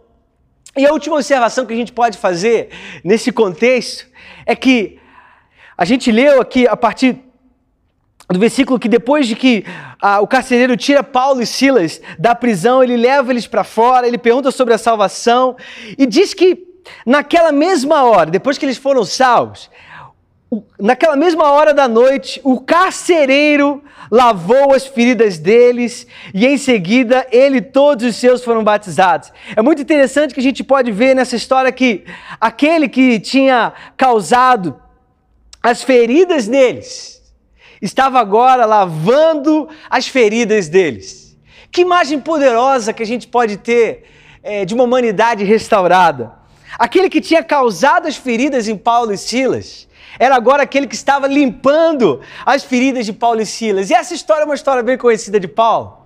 E 0.77 0.85
a 0.85 0.93
última 0.93 1.17
observação 1.17 1.65
que 1.65 1.73
a 1.73 1.75
gente 1.75 1.91
pode 1.91 2.17
fazer 2.17 2.69
nesse 3.03 3.29
contexto 3.29 4.07
é 4.45 4.55
que 4.55 4.97
a 5.77 5.83
gente 5.83 6.09
leu 6.13 6.39
aqui 6.39 6.65
a 6.65 6.77
partir 6.77 7.19
do 8.29 8.39
versículo 8.39 8.79
que 8.79 8.87
depois 8.87 9.27
de 9.27 9.35
que 9.35 9.65
ah, 10.01 10.21
o 10.21 10.27
carcereiro 10.27 10.77
tira 10.77 11.03
Paulo 11.03 11.41
e 11.41 11.45
Silas 11.45 12.01
da 12.17 12.33
prisão, 12.33 12.81
ele 12.81 12.95
leva 12.95 13.33
eles 13.33 13.47
para 13.47 13.65
fora, 13.65 14.07
ele 14.07 14.17
pergunta 14.17 14.49
sobre 14.49 14.73
a 14.73 14.77
salvação 14.77 15.57
e 15.97 16.05
diz 16.05 16.33
que 16.33 16.74
Naquela 17.05 17.51
mesma 17.51 18.03
hora, 18.03 18.29
depois 18.29 18.57
que 18.57 18.65
eles 18.65 18.77
foram 18.77 19.03
salvos, 19.03 19.69
naquela 20.79 21.15
mesma 21.15 21.51
hora 21.51 21.73
da 21.73 21.87
noite, 21.87 22.39
o 22.43 22.59
carcereiro 22.59 23.83
lavou 24.11 24.73
as 24.73 24.85
feridas 24.85 25.37
deles 25.37 26.05
e 26.33 26.45
em 26.45 26.57
seguida 26.57 27.25
ele 27.31 27.57
e 27.57 27.61
todos 27.61 28.05
os 28.05 28.15
seus 28.15 28.43
foram 28.43 28.63
batizados. 28.63 29.31
É 29.55 29.61
muito 29.61 29.81
interessante 29.81 30.33
que 30.33 30.39
a 30.39 30.43
gente 30.43 30.63
pode 30.63 30.91
ver 30.91 31.15
nessa 31.15 31.35
história 31.35 31.71
que 31.71 32.05
aquele 32.39 32.87
que 32.87 33.19
tinha 33.19 33.73
causado 33.97 34.79
as 35.61 35.81
feridas 35.81 36.47
deles 36.47 37.15
estava 37.81 38.19
agora 38.19 38.65
lavando 38.65 39.67
as 39.89 40.07
feridas 40.07 40.69
deles. 40.69 41.35
Que 41.71 41.81
imagem 41.81 42.19
poderosa 42.19 42.93
que 42.93 43.03
a 43.03 43.05
gente 43.05 43.27
pode 43.27 43.57
ter 43.57 44.05
é, 44.41 44.63
de 44.63 44.73
uma 44.73 44.83
humanidade 44.83 45.43
restaurada. 45.43 46.31
Aquele 46.77 47.09
que 47.09 47.21
tinha 47.21 47.43
causado 47.43 48.07
as 48.07 48.15
feridas 48.15 48.67
em 48.67 48.77
Paulo 48.77 49.13
e 49.13 49.17
Silas 49.17 49.87
era 50.19 50.35
agora 50.35 50.63
aquele 50.63 50.87
que 50.87 50.95
estava 50.95 51.27
limpando 51.27 52.21
as 52.45 52.63
feridas 52.63 53.05
de 53.05 53.13
Paulo 53.13 53.41
e 53.41 53.45
Silas. 53.45 53.89
E 53.89 53.93
essa 53.93 54.13
história 54.13 54.43
é 54.43 54.45
uma 54.45 54.55
história 54.55 54.81
bem 54.81 54.97
conhecida 54.97 55.39
de 55.39 55.47
Paulo. 55.47 56.04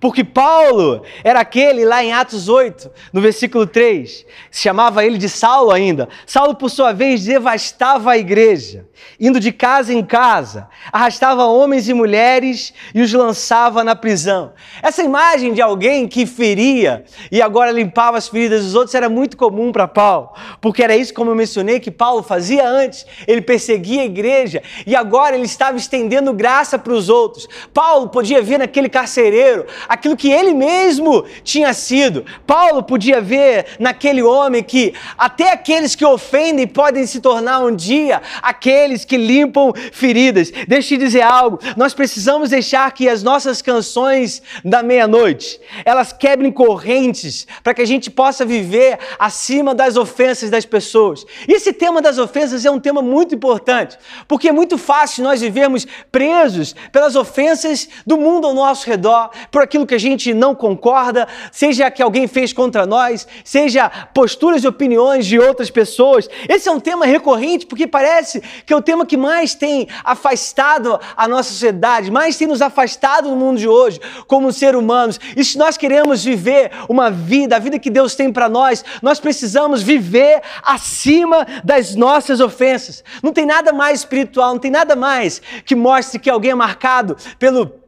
Porque 0.00 0.22
Paulo 0.22 1.02
era 1.24 1.40
aquele 1.40 1.84
lá 1.84 2.04
em 2.04 2.12
Atos 2.12 2.48
8, 2.48 2.88
no 3.12 3.20
versículo 3.20 3.66
3, 3.66 4.24
se 4.50 4.62
chamava 4.62 5.04
ele 5.04 5.18
de 5.18 5.28
Saulo 5.28 5.72
ainda. 5.72 6.08
Saulo, 6.24 6.54
por 6.54 6.70
sua 6.70 6.92
vez, 6.92 7.24
devastava 7.24 8.12
a 8.12 8.18
igreja, 8.18 8.86
indo 9.18 9.40
de 9.40 9.50
casa 9.50 9.92
em 9.92 10.04
casa, 10.04 10.68
arrastava 10.92 11.46
homens 11.46 11.88
e 11.88 11.94
mulheres 11.94 12.72
e 12.94 13.02
os 13.02 13.12
lançava 13.12 13.82
na 13.82 13.96
prisão. 13.96 14.52
Essa 14.80 15.02
imagem 15.02 15.52
de 15.52 15.60
alguém 15.60 16.06
que 16.06 16.26
feria 16.26 17.04
e 17.32 17.42
agora 17.42 17.72
limpava 17.72 18.16
as 18.16 18.28
feridas 18.28 18.62
dos 18.64 18.76
outros 18.76 18.94
era 18.94 19.08
muito 19.08 19.36
comum 19.36 19.72
para 19.72 19.88
Paulo, 19.88 20.30
porque 20.60 20.82
era 20.82 20.96
isso, 20.96 21.12
como 21.12 21.32
eu 21.32 21.34
mencionei, 21.34 21.80
que 21.80 21.90
Paulo 21.90 22.22
fazia 22.22 22.68
antes. 22.68 23.04
Ele 23.26 23.40
perseguia 23.40 24.02
a 24.02 24.06
igreja 24.06 24.62
e 24.86 24.94
agora 24.94 25.34
ele 25.34 25.46
estava 25.46 25.76
estendendo 25.76 26.32
graça 26.32 26.78
para 26.78 26.92
os 26.92 27.08
outros. 27.08 27.48
Paulo 27.74 28.08
podia 28.08 28.40
ver 28.40 28.58
naquele 28.58 28.88
carcereiro 28.88 29.66
aquilo 29.88 30.16
que 30.16 30.30
ele 30.30 30.54
mesmo 30.54 31.24
tinha 31.42 31.72
sido. 31.72 32.24
Paulo 32.46 32.82
podia 32.82 33.20
ver 33.20 33.66
naquele 33.78 34.22
homem 34.22 34.62
que 34.62 34.94
até 35.16 35.52
aqueles 35.52 35.94
que 35.94 36.04
ofendem 36.04 36.66
podem 36.66 37.06
se 37.06 37.20
tornar 37.20 37.60
um 37.60 37.74
dia 37.74 38.20
aqueles 38.42 39.04
que 39.04 39.16
limpam 39.16 39.72
feridas. 39.92 40.50
Deixa 40.66 40.94
eu 40.94 40.98
te 40.98 41.04
dizer 41.04 41.22
algo, 41.22 41.58
nós 41.76 41.94
precisamos 41.94 42.50
deixar 42.50 42.90
que 42.92 43.08
as 43.08 43.22
nossas 43.22 43.62
canções 43.62 44.42
da 44.64 44.82
meia-noite, 44.82 45.60
elas 45.84 46.12
quebrem 46.12 46.52
correntes 46.52 47.46
para 47.62 47.74
que 47.74 47.82
a 47.82 47.86
gente 47.86 48.10
possa 48.10 48.44
viver 48.44 48.98
acima 49.18 49.74
das 49.74 49.96
ofensas 49.96 50.50
das 50.50 50.64
pessoas. 50.64 51.24
Esse 51.46 51.72
tema 51.72 52.02
das 52.02 52.18
ofensas 52.18 52.64
é 52.64 52.70
um 52.70 52.80
tema 52.80 53.00
muito 53.00 53.34
importante, 53.34 53.96
porque 54.26 54.48
é 54.48 54.52
muito 54.52 54.76
fácil 54.76 55.24
nós 55.24 55.40
vivermos 55.40 55.86
presos 56.10 56.74
pelas 56.92 57.16
ofensas 57.16 57.88
do 58.06 58.16
mundo 58.16 58.46
ao 58.46 58.54
nosso 58.54 58.86
redor, 58.88 59.30
por 59.50 59.62
aquilo 59.62 59.77
aquilo 59.78 59.86
que 59.86 59.94
a 59.94 59.98
gente 59.98 60.34
não 60.34 60.54
concorda, 60.54 61.28
seja 61.52 61.90
que 61.90 62.02
alguém 62.02 62.26
fez 62.26 62.52
contra 62.52 62.86
nós, 62.86 63.26
seja 63.44 63.88
posturas 64.12 64.64
e 64.64 64.68
opiniões 64.68 65.26
de 65.26 65.38
outras 65.38 65.70
pessoas. 65.70 66.28
Esse 66.48 66.68
é 66.68 66.72
um 66.72 66.80
tema 66.80 67.06
recorrente 67.06 67.66
porque 67.66 67.86
parece 67.86 68.42
que 68.66 68.72
é 68.72 68.76
o 68.76 68.82
tema 68.82 69.06
que 69.06 69.16
mais 69.16 69.54
tem 69.54 69.86
afastado 70.02 70.98
a 71.16 71.28
nossa 71.28 71.50
sociedade, 71.50 72.10
mais 72.10 72.36
tem 72.36 72.48
nos 72.48 72.62
afastado 72.62 73.30
no 73.30 73.36
mundo 73.36 73.58
de 73.58 73.68
hoje 73.68 74.00
como 74.26 74.52
ser 74.52 74.74
humanos. 74.74 75.20
E 75.36 75.44
se 75.44 75.56
nós 75.56 75.76
queremos 75.76 76.24
viver 76.24 76.70
uma 76.88 77.10
vida, 77.10 77.56
a 77.56 77.58
vida 77.58 77.78
que 77.78 77.90
Deus 77.90 78.14
tem 78.14 78.32
para 78.32 78.48
nós, 78.48 78.84
nós 79.02 79.20
precisamos 79.20 79.82
viver 79.82 80.40
acima 80.62 81.46
das 81.62 81.94
nossas 81.94 82.40
ofensas. 82.40 83.04
Não 83.22 83.32
tem 83.32 83.46
nada 83.46 83.72
mais 83.72 84.00
espiritual, 84.00 84.52
não 84.52 84.58
tem 84.58 84.70
nada 84.70 84.96
mais 84.96 85.40
que 85.64 85.74
mostre 85.74 86.18
que 86.18 86.30
alguém 86.30 86.50
é 86.50 86.54
marcado 86.54 87.16
pelo 87.38 87.87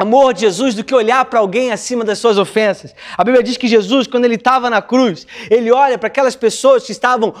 amor 0.00 0.32
de 0.32 0.40
Jesus 0.40 0.74
do 0.74 0.82
que 0.82 0.94
olhar 0.94 1.24
para 1.26 1.40
alguém 1.40 1.70
acima 1.70 2.02
das 2.04 2.18
suas 2.18 2.38
ofensas. 2.38 2.94
A 3.18 3.22
Bíblia 3.22 3.42
diz 3.42 3.58
que 3.58 3.68
Jesus, 3.68 4.06
quando 4.06 4.24
ele 4.24 4.36
estava 4.36 4.70
na 4.70 4.80
cruz, 4.80 5.26
ele 5.50 5.70
olha 5.70 5.98
para 5.98 6.06
aquelas 6.06 6.34
pessoas 6.34 6.84
que 6.84 6.92
estavam 6.92 7.34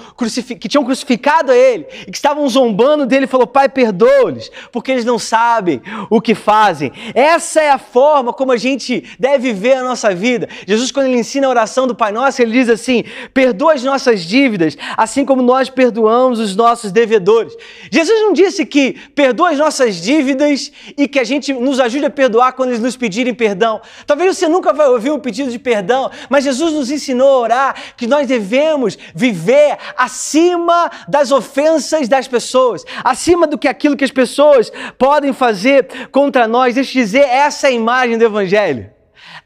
que 0.60 0.68
tinham 0.68 0.84
crucificado 0.84 1.52
a 1.52 1.56
ele 1.56 1.86
e 2.06 2.10
que 2.10 2.18
estavam 2.18 2.46
zombando 2.48 3.06
dele 3.06 3.24
e 3.24 3.28
falou: 3.28 3.46
Pai, 3.46 3.66
perdoa-lhes, 3.68 4.50
porque 4.70 4.92
eles 4.92 5.06
não 5.06 5.18
sabem 5.18 5.80
o 6.10 6.20
que 6.20 6.34
fazem. 6.34 6.92
Essa 7.14 7.62
é 7.62 7.70
a 7.70 7.78
forma 7.78 8.30
como 8.30 8.52
a 8.52 8.58
gente 8.58 9.04
deve 9.18 9.52
viver 9.52 9.78
a 9.78 9.82
nossa 9.82 10.14
vida. 10.14 10.46
Jesus, 10.66 10.92
quando 10.92 11.06
ele 11.06 11.18
ensina 11.18 11.46
a 11.46 11.50
oração 11.50 11.86
do 11.86 11.94
Pai 11.94 12.12
Nosso, 12.12 12.42
ele 12.42 12.52
diz 12.52 12.68
assim: 12.68 13.04
Perdoa 13.32 13.72
as 13.72 13.82
nossas 13.82 14.20
dívidas, 14.20 14.76
assim 14.98 15.24
como 15.24 15.40
nós 15.40 15.70
perdoamos 15.70 16.38
os 16.38 16.54
nossos 16.54 16.92
devedores. 16.92 17.56
Jesus 17.90 18.20
não 18.20 18.34
disse 18.34 18.66
que 18.66 18.92
perdoa 19.14 19.50
as 19.50 19.58
nossas 19.58 19.96
dívidas 20.02 20.70
e 20.98 21.08
que 21.08 21.18
a 21.18 21.24
gente 21.24 21.54
nos 21.54 21.80
ajude 21.80 22.04
a 22.04 22.10
perdoar 22.10 22.49
quando 22.52 22.70
eles 22.70 22.80
nos 22.80 22.96
pedirem 22.96 23.34
perdão. 23.34 23.80
Talvez 24.06 24.36
você 24.36 24.48
nunca 24.48 24.72
vai 24.72 24.88
ouvir 24.88 25.10
um 25.10 25.18
pedido 25.18 25.50
de 25.50 25.58
perdão, 25.58 26.10
mas 26.28 26.44
Jesus 26.44 26.72
nos 26.72 26.90
ensinou 26.90 27.28
a 27.28 27.38
orar 27.38 27.74
que 27.96 28.06
nós 28.06 28.26
devemos 28.26 28.98
viver 29.14 29.76
acima 29.96 30.90
das 31.08 31.30
ofensas 31.30 32.08
das 32.08 32.28
pessoas, 32.28 32.84
acima 33.04 33.46
do 33.46 33.58
que 33.58 33.68
aquilo 33.68 33.96
que 33.96 34.04
as 34.04 34.10
pessoas 34.10 34.72
podem 34.98 35.32
fazer 35.32 36.08
contra 36.10 36.46
nós. 36.46 36.74
Deixa 36.74 36.98
eu 36.98 37.02
dizer, 37.02 37.28
essa 37.28 37.66
é 37.66 37.70
a 37.70 37.72
imagem 37.72 38.18
do 38.18 38.24
Evangelho. 38.24 38.90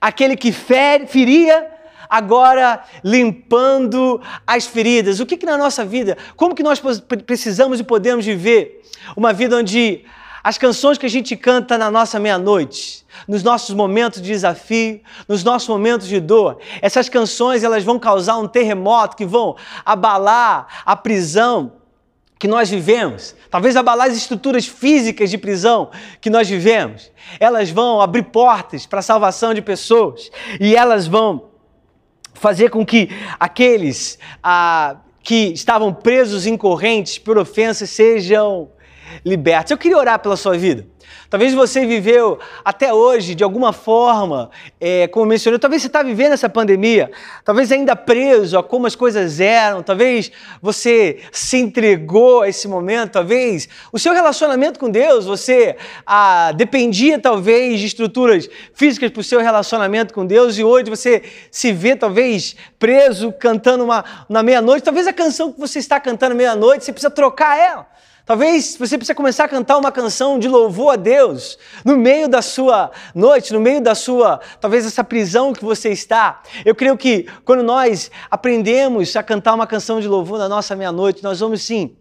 Aquele 0.00 0.36
que 0.36 0.52
feria 0.52 1.74
agora 2.08 2.84
limpando 3.02 4.20
as 4.46 4.66
feridas. 4.66 5.20
O 5.20 5.26
que, 5.26 5.36
que 5.36 5.46
na 5.46 5.56
nossa 5.56 5.84
vida, 5.84 6.16
como 6.36 6.54
que 6.54 6.62
nós 6.62 6.80
precisamos 7.26 7.80
e 7.80 7.84
podemos 7.84 8.24
viver 8.24 8.82
uma 9.16 9.32
vida 9.32 9.56
onde 9.56 10.04
as 10.44 10.58
canções 10.58 10.98
que 10.98 11.06
a 11.06 11.10
gente 11.10 11.34
canta 11.34 11.78
na 11.78 11.90
nossa 11.90 12.20
meia-noite, 12.20 13.06
nos 13.26 13.42
nossos 13.42 13.74
momentos 13.74 14.20
de 14.20 14.28
desafio, 14.28 15.00
nos 15.26 15.42
nossos 15.42 15.66
momentos 15.66 16.06
de 16.06 16.20
dor, 16.20 16.58
essas 16.82 17.08
canções 17.08 17.64
elas 17.64 17.82
vão 17.82 17.98
causar 17.98 18.36
um 18.36 18.46
terremoto 18.46 19.16
que 19.16 19.24
vão 19.24 19.56
abalar 19.86 20.82
a 20.84 20.94
prisão 20.94 21.72
que 22.38 22.46
nós 22.46 22.68
vivemos, 22.68 23.34
talvez 23.50 23.74
abalar 23.74 24.08
as 24.08 24.16
estruturas 24.18 24.66
físicas 24.66 25.30
de 25.30 25.38
prisão 25.38 25.90
que 26.20 26.28
nós 26.28 26.46
vivemos. 26.46 27.10
Elas 27.40 27.70
vão 27.70 28.02
abrir 28.02 28.24
portas 28.24 28.84
para 28.84 28.98
a 28.98 29.02
salvação 29.02 29.54
de 29.54 29.62
pessoas 29.62 30.30
e 30.60 30.76
elas 30.76 31.06
vão 31.06 31.46
fazer 32.34 32.68
com 32.68 32.84
que 32.84 33.08
aqueles 33.40 34.18
ah, 34.42 34.96
que 35.22 35.54
estavam 35.54 35.94
presos 35.94 36.46
em 36.46 36.54
correntes 36.54 37.16
por 37.16 37.38
ofensas 37.38 37.88
sejam 37.88 38.68
libertos. 39.24 39.70
Eu 39.70 39.78
queria 39.78 39.98
orar 39.98 40.18
pela 40.18 40.36
sua 40.36 40.56
vida. 40.56 40.86
Talvez 41.28 41.52
você 41.52 41.84
viveu 41.86 42.38
até 42.64 42.92
hoje, 42.92 43.34
de 43.34 43.42
alguma 43.42 43.72
forma, 43.72 44.50
é, 44.80 45.08
como 45.08 45.26
mencionei, 45.26 45.58
talvez 45.58 45.82
você 45.82 45.88
está 45.88 46.02
vivendo 46.02 46.32
essa 46.32 46.48
pandemia, 46.48 47.10
talvez 47.44 47.72
ainda 47.72 47.96
preso 47.96 48.58
a 48.58 48.62
como 48.62 48.86
as 48.86 48.94
coisas 48.94 49.40
eram, 49.40 49.82
talvez 49.82 50.30
você 50.62 51.20
se 51.32 51.56
entregou 51.56 52.42
a 52.42 52.48
esse 52.48 52.68
momento, 52.68 53.12
talvez 53.12 53.68
o 53.92 53.98
seu 53.98 54.12
relacionamento 54.12 54.78
com 54.78 54.88
Deus, 54.88 55.26
você 55.26 55.76
ah, 56.06 56.52
dependia 56.52 57.18
talvez 57.18 57.80
de 57.80 57.86
estruturas 57.86 58.48
físicas 58.72 59.10
para 59.10 59.20
o 59.20 59.24
seu 59.24 59.40
relacionamento 59.40 60.14
com 60.14 60.24
Deus 60.24 60.56
e 60.58 60.64
hoje 60.64 60.88
você 60.88 61.22
se 61.50 61.72
vê 61.72 61.96
talvez 61.96 62.54
preso 62.78 63.32
cantando 63.32 63.84
uma, 63.84 64.04
na 64.28 64.42
meia-noite, 64.42 64.84
talvez 64.84 65.06
a 65.06 65.12
canção 65.12 65.52
que 65.52 65.58
você 65.58 65.78
está 65.78 65.98
cantando 65.98 66.34
meia-noite, 66.34 66.84
você 66.84 66.92
precisa 66.92 67.10
trocar 67.10 67.58
ela. 67.58 67.93
Talvez 68.26 68.76
você 68.78 68.96
precise 68.96 69.14
começar 69.14 69.44
a 69.44 69.48
cantar 69.48 69.76
uma 69.76 69.92
canção 69.92 70.38
de 70.38 70.48
louvor 70.48 70.94
a 70.94 70.96
Deus 70.96 71.58
no 71.84 71.94
meio 71.94 72.26
da 72.26 72.40
sua 72.40 72.90
noite, 73.14 73.52
no 73.52 73.60
meio 73.60 73.82
da 73.82 73.94
sua, 73.94 74.40
talvez 74.58 74.86
essa 74.86 75.04
prisão 75.04 75.52
que 75.52 75.62
você 75.62 75.90
está. 75.90 76.42
Eu 76.64 76.74
creio 76.74 76.96
que 76.96 77.26
quando 77.44 77.62
nós 77.62 78.10
aprendemos 78.30 79.14
a 79.14 79.22
cantar 79.22 79.52
uma 79.52 79.66
canção 79.66 80.00
de 80.00 80.08
louvor 80.08 80.38
na 80.38 80.48
nossa 80.48 80.74
meia-noite, 80.74 81.22
nós 81.22 81.40
vamos 81.40 81.62
sim 81.62 81.94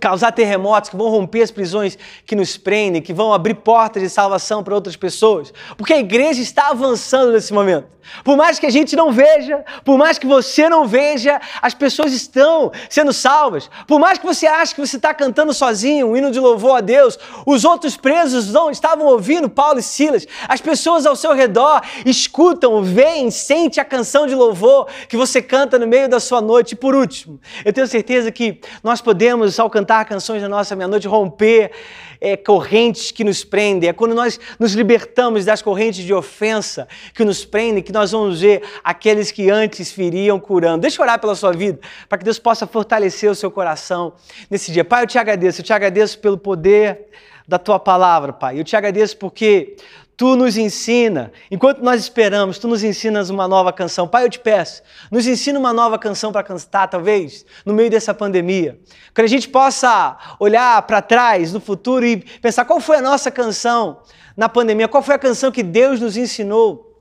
causar 0.00 0.32
terremotos 0.32 0.90
que 0.90 0.96
vão 0.96 1.08
romper 1.08 1.42
as 1.42 1.50
prisões 1.50 1.96
que 2.26 2.34
nos 2.34 2.56
prendem, 2.56 3.00
que 3.00 3.12
vão 3.12 3.32
abrir 3.32 3.54
portas 3.54 4.02
de 4.02 4.10
salvação 4.10 4.62
para 4.64 4.74
outras 4.74 4.96
pessoas. 4.96 5.52
Porque 5.76 5.92
a 5.92 5.98
igreja 5.98 6.42
está 6.42 6.68
avançando 6.68 7.32
nesse 7.32 7.52
momento. 7.52 7.92
Por 8.24 8.36
mais 8.36 8.58
que 8.58 8.66
a 8.66 8.70
gente 8.70 8.96
não 8.96 9.12
veja, 9.12 9.64
por 9.84 9.96
mais 9.96 10.18
que 10.18 10.26
você 10.26 10.68
não 10.68 10.86
veja, 10.86 11.40
as 11.62 11.72
pessoas 11.72 12.12
estão 12.12 12.72
sendo 12.90 13.12
salvas. 13.12 13.70
Por 13.86 14.00
mais 14.00 14.18
que 14.18 14.26
você 14.26 14.44
ache 14.44 14.74
que 14.74 14.80
você 14.80 14.96
está 14.96 15.14
cantando 15.14 15.54
sozinho 15.54 16.08
um 16.08 16.16
hino 16.16 16.30
de 16.32 16.40
louvor 16.40 16.78
a 16.78 16.80
Deus, 16.80 17.16
os 17.46 17.64
outros 17.64 17.96
presos 17.96 18.52
não 18.52 18.70
estavam 18.70 19.06
ouvindo 19.06 19.48
Paulo 19.48 19.78
e 19.78 19.82
Silas. 19.82 20.26
As 20.48 20.60
pessoas 20.60 21.06
ao 21.06 21.14
seu 21.14 21.32
redor 21.32 21.80
escutam, 22.04 22.82
veem, 22.82 23.30
sentem 23.30 23.80
a 23.80 23.84
canção 23.84 24.26
de 24.26 24.34
louvor 24.34 24.88
que 25.08 25.16
você 25.16 25.40
canta 25.40 25.78
no 25.78 25.86
meio 25.86 26.08
da 26.08 26.18
sua 26.18 26.40
noite. 26.40 26.72
E 26.72 26.76
por 26.76 26.96
último, 26.96 27.40
eu 27.64 27.72
tenho 27.72 27.86
certeza 27.86 28.32
que 28.32 28.60
nós 28.82 29.00
podemos 29.00 29.11
podemos, 29.12 29.60
ao 29.60 29.68
cantar 29.68 30.06
canções 30.06 30.40
da 30.40 30.48
nossa 30.48 30.74
meia-noite, 30.74 31.06
romper 31.06 31.70
é, 32.18 32.34
correntes 32.34 33.10
que 33.10 33.22
nos 33.22 33.44
prendem. 33.44 33.90
É 33.90 33.92
quando 33.92 34.14
nós 34.14 34.40
nos 34.58 34.72
libertamos 34.72 35.44
das 35.44 35.60
correntes 35.60 36.02
de 36.02 36.14
ofensa 36.14 36.88
que 37.14 37.22
nos 37.22 37.44
prendem, 37.44 37.82
que 37.82 37.92
nós 37.92 38.12
vamos 38.12 38.40
ver 38.40 38.62
aqueles 38.82 39.30
que 39.30 39.50
antes 39.50 39.92
feriam 39.92 40.40
curando. 40.40 40.80
Deixa 40.80 40.98
eu 40.98 41.02
orar 41.04 41.20
pela 41.20 41.34
sua 41.34 41.52
vida, 41.52 41.78
para 42.08 42.16
que 42.16 42.24
Deus 42.24 42.38
possa 42.38 42.66
fortalecer 42.66 43.30
o 43.30 43.34
seu 43.34 43.50
coração 43.50 44.14
nesse 44.50 44.72
dia. 44.72 44.82
Pai, 44.82 45.02
eu 45.02 45.06
te 45.06 45.18
agradeço, 45.18 45.60
eu 45.60 45.64
te 45.64 45.74
agradeço 45.74 46.18
pelo 46.18 46.38
poder 46.38 47.08
da 47.46 47.58
tua 47.58 47.78
palavra, 47.78 48.32
Pai. 48.32 48.58
Eu 48.58 48.64
te 48.64 48.74
agradeço 48.74 49.18
porque 49.18 49.76
Tu 50.22 50.36
nos 50.36 50.56
ensina, 50.56 51.32
enquanto 51.50 51.82
nós 51.82 52.00
esperamos, 52.00 52.56
tu 52.56 52.68
nos 52.68 52.84
ensinas 52.84 53.28
uma 53.28 53.48
nova 53.48 53.72
canção. 53.72 54.06
Pai, 54.06 54.24
eu 54.24 54.30
te 54.30 54.38
peço, 54.38 54.80
nos 55.10 55.26
ensina 55.26 55.58
uma 55.58 55.72
nova 55.72 55.98
canção 55.98 56.30
para 56.30 56.44
cantar, 56.44 56.86
talvez, 56.86 57.44
no 57.66 57.74
meio 57.74 57.90
dessa 57.90 58.14
pandemia. 58.14 58.78
Que 59.12 59.20
a 59.20 59.26
gente 59.26 59.48
possa 59.48 60.16
olhar 60.38 60.80
para 60.82 61.02
trás 61.02 61.52
no 61.52 61.58
futuro 61.58 62.06
e 62.06 62.18
pensar 62.40 62.64
qual 62.64 62.78
foi 62.78 62.98
a 62.98 63.02
nossa 63.02 63.32
canção 63.32 64.00
na 64.36 64.48
pandemia, 64.48 64.86
qual 64.86 65.02
foi 65.02 65.16
a 65.16 65.18
canção 65.18 65.50
que 65.50 65.60
Deus 65.60 66.00
nos 66.00 66.16
ensinou 66.16 66.91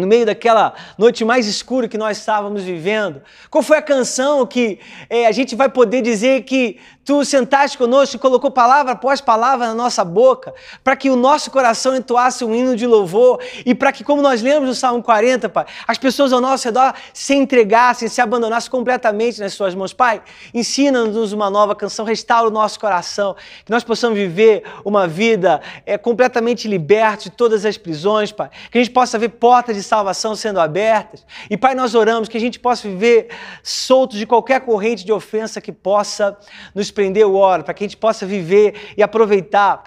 no 0.00 0.06
meio 0.06 0.26
daquela 0.26 0.74
noite 0.98 1.24
mais 1.24 1.46
escura 1.46 1.88
que 1.88 1.98
nós 1.98 2.18
estávamos 2.18 2.62
vivendo? 2.62 3.22
Qual 3.50 3.62
foi 3.62 3.78
a 3.78 3.82
canção 3.82 4.46
que 4.46 4.78
é, 5.08 5.26
a 5.26 5.32
gente 5.32 5.54
vai 5.54 5.68
poder 5.68 6.02
dizer 6.02 6.42
que 6.42 6.78
Tu 7.10 7.24
sentaste 7.24 7.76
conosco 7.76 8.14
e 8.14 8.18
colocou 8.20 8.52
palavra 8.52 8.92
após 8.92 9.20
palavra 9.20 9.66
na 9.66 9.74
nossa 9.74 10.04
boca, 10.04 10.54
para 10.84 10.94
que 10.94 11.10
o 11.10 11.16
nosso 11.16 11.50
coração 11.50 11.96
entoasse 11.96 12.44
um 12.44 12.54
hino 12.54 12.76
de 12.76 12.86
louvor 12.86 13.42
e 13.66 13.74
para 13.74 13.90
que, 13.90 14.04
como 14.04 14.22
nós 14.22 14.40
lemos 14.40 14.68
no 14.68 14.74
Salmo 14.76 15.02
40, 15.02 15.48
Pai, 15.48 15.66
as 15.88 15.98
pessoas 15.98 16.32
ao 16.32 16.40
nosso 16.40 16.68
redor 16.68 16.94
se 17.12 17.34
entregassem, 17.34 18.06
se 18.06 18.20
abandonassem 18.20 18.70
completamente 18.70 19.40
nas 19.40 19.54
Suas 19.54 19.74
mãos. 19.74 19.92
Pai, 19.92 20.22
ensina-nos 20.54 21.32
uma 21.32 21.50
nova 21.50 21.74
canção, 21.74 22.04
restaura 22.04 22.46
o 22.46 22.52
nosso 22.52 22.78
coração, 22.78 23.34
que 23.64 23.72
nós 23.72 23.82
possamos 23.82 24.16
viver 24.16 24.62
uma 24.84 25.08
vida 25.08 25.60
é, 25.84 25.98
completamente 25.98 26.68
liberta 26.68 27.24
de 27.24 27.30
todas 27.30 27.64
as 27.64 27.76
prisões, 27.76 28.30
Pai, 28.30 28.50
que 28.70 28.78
a 28.78 28.80
gente 28.80 28.92
possa 28.92 29.18
ver 29.18 29.30
portas 29.30 29.74
de 29.74 29.82
salvação 29.90 30.36
sendo 30.36 30.60
abertas. 30.60 31.26
E, 31.50 31.56
Pai, 31.56 31.74
nós 31.74 31.96
oramos 31.96 32.28
que 32.28 32.36
a 32.36 32.40
gente 32.40 32.60
possa 32.60 32.88
viver 32.88 33.28
soltos 33.62 34.18
de 34.18 34.24
qualquer 34.24 34.60
corrente 34.60 35.04
de 35.04 35.12
ofensa 35.12 35.60
que 35.60 35.72
possa 35.72 36.38
nos 36.72 36.92
prender 36.92 37.26
o 37.26 37.34
oro, 37.34 37.64
para 37.64 37.74
que 37.74 37.82
a 37.82 37.86
gente 37.88 37.96
possa 37.96 38.24
viver 38.24 38.92
e 38.96 39.02
aproveitar 39.02 39.82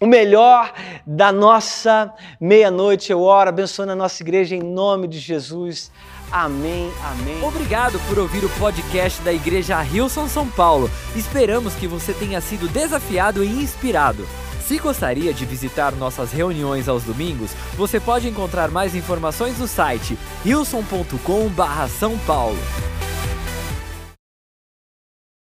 o 0.00 0.06
melhor 0.06 0.72
da 1.04 1.32
nossa 1.32 2.14
meia-noite. 2.40 3.10
Eu 3.10 3.20
oro, 3.22 3.48
abençoando 3.48 3.90
a 3.90 3.96
nossa 3.96 4.22
igreja 4.22 4.54
em 4.54 4.62
nome 4.62 5.08
de 5.08 5.18
Jesus. 5.18 5.90
Amém, 6.30 6.92
amém. 7.10 7.42
Obrigado 7.42 7.98
por 8.06 8.20
ouvir 8.20 8.44
o 8.44 8.50
podcast 8.50 9.20
da 9.22 9.32
Igreja 9.32 9.80
Rilson 9.80 10.28
São 10.28 10.46
Paulo. 10.46 10.88
Esperamos 11.16 11.74
que 11.74 11.88
você 11.88 12.12
tenha 12.12 12.40
sido 12.40 12.68
desafiado 12.68 13.42
e 13.42 13.48
inspirado. 13.48 14.24
Se 14.68 14.76
gostaria 14.76 15.32
de 15.32 15.46
visitar 15.46 15.92
nossas 15.92 16.30
reuniões 16.30 16.90
aos 16.90 17.02
domingos, 17.02 17.52
você 17.74 17.98
pode 17.98 18.28
encontrar 18.28 18.70
mais 18.70 18.94
informações 18.94 19.58
no 19.58 19.66
site 19.66 20.18
rilson.com/são 20.44 22.18
paulo. 22.26 22.58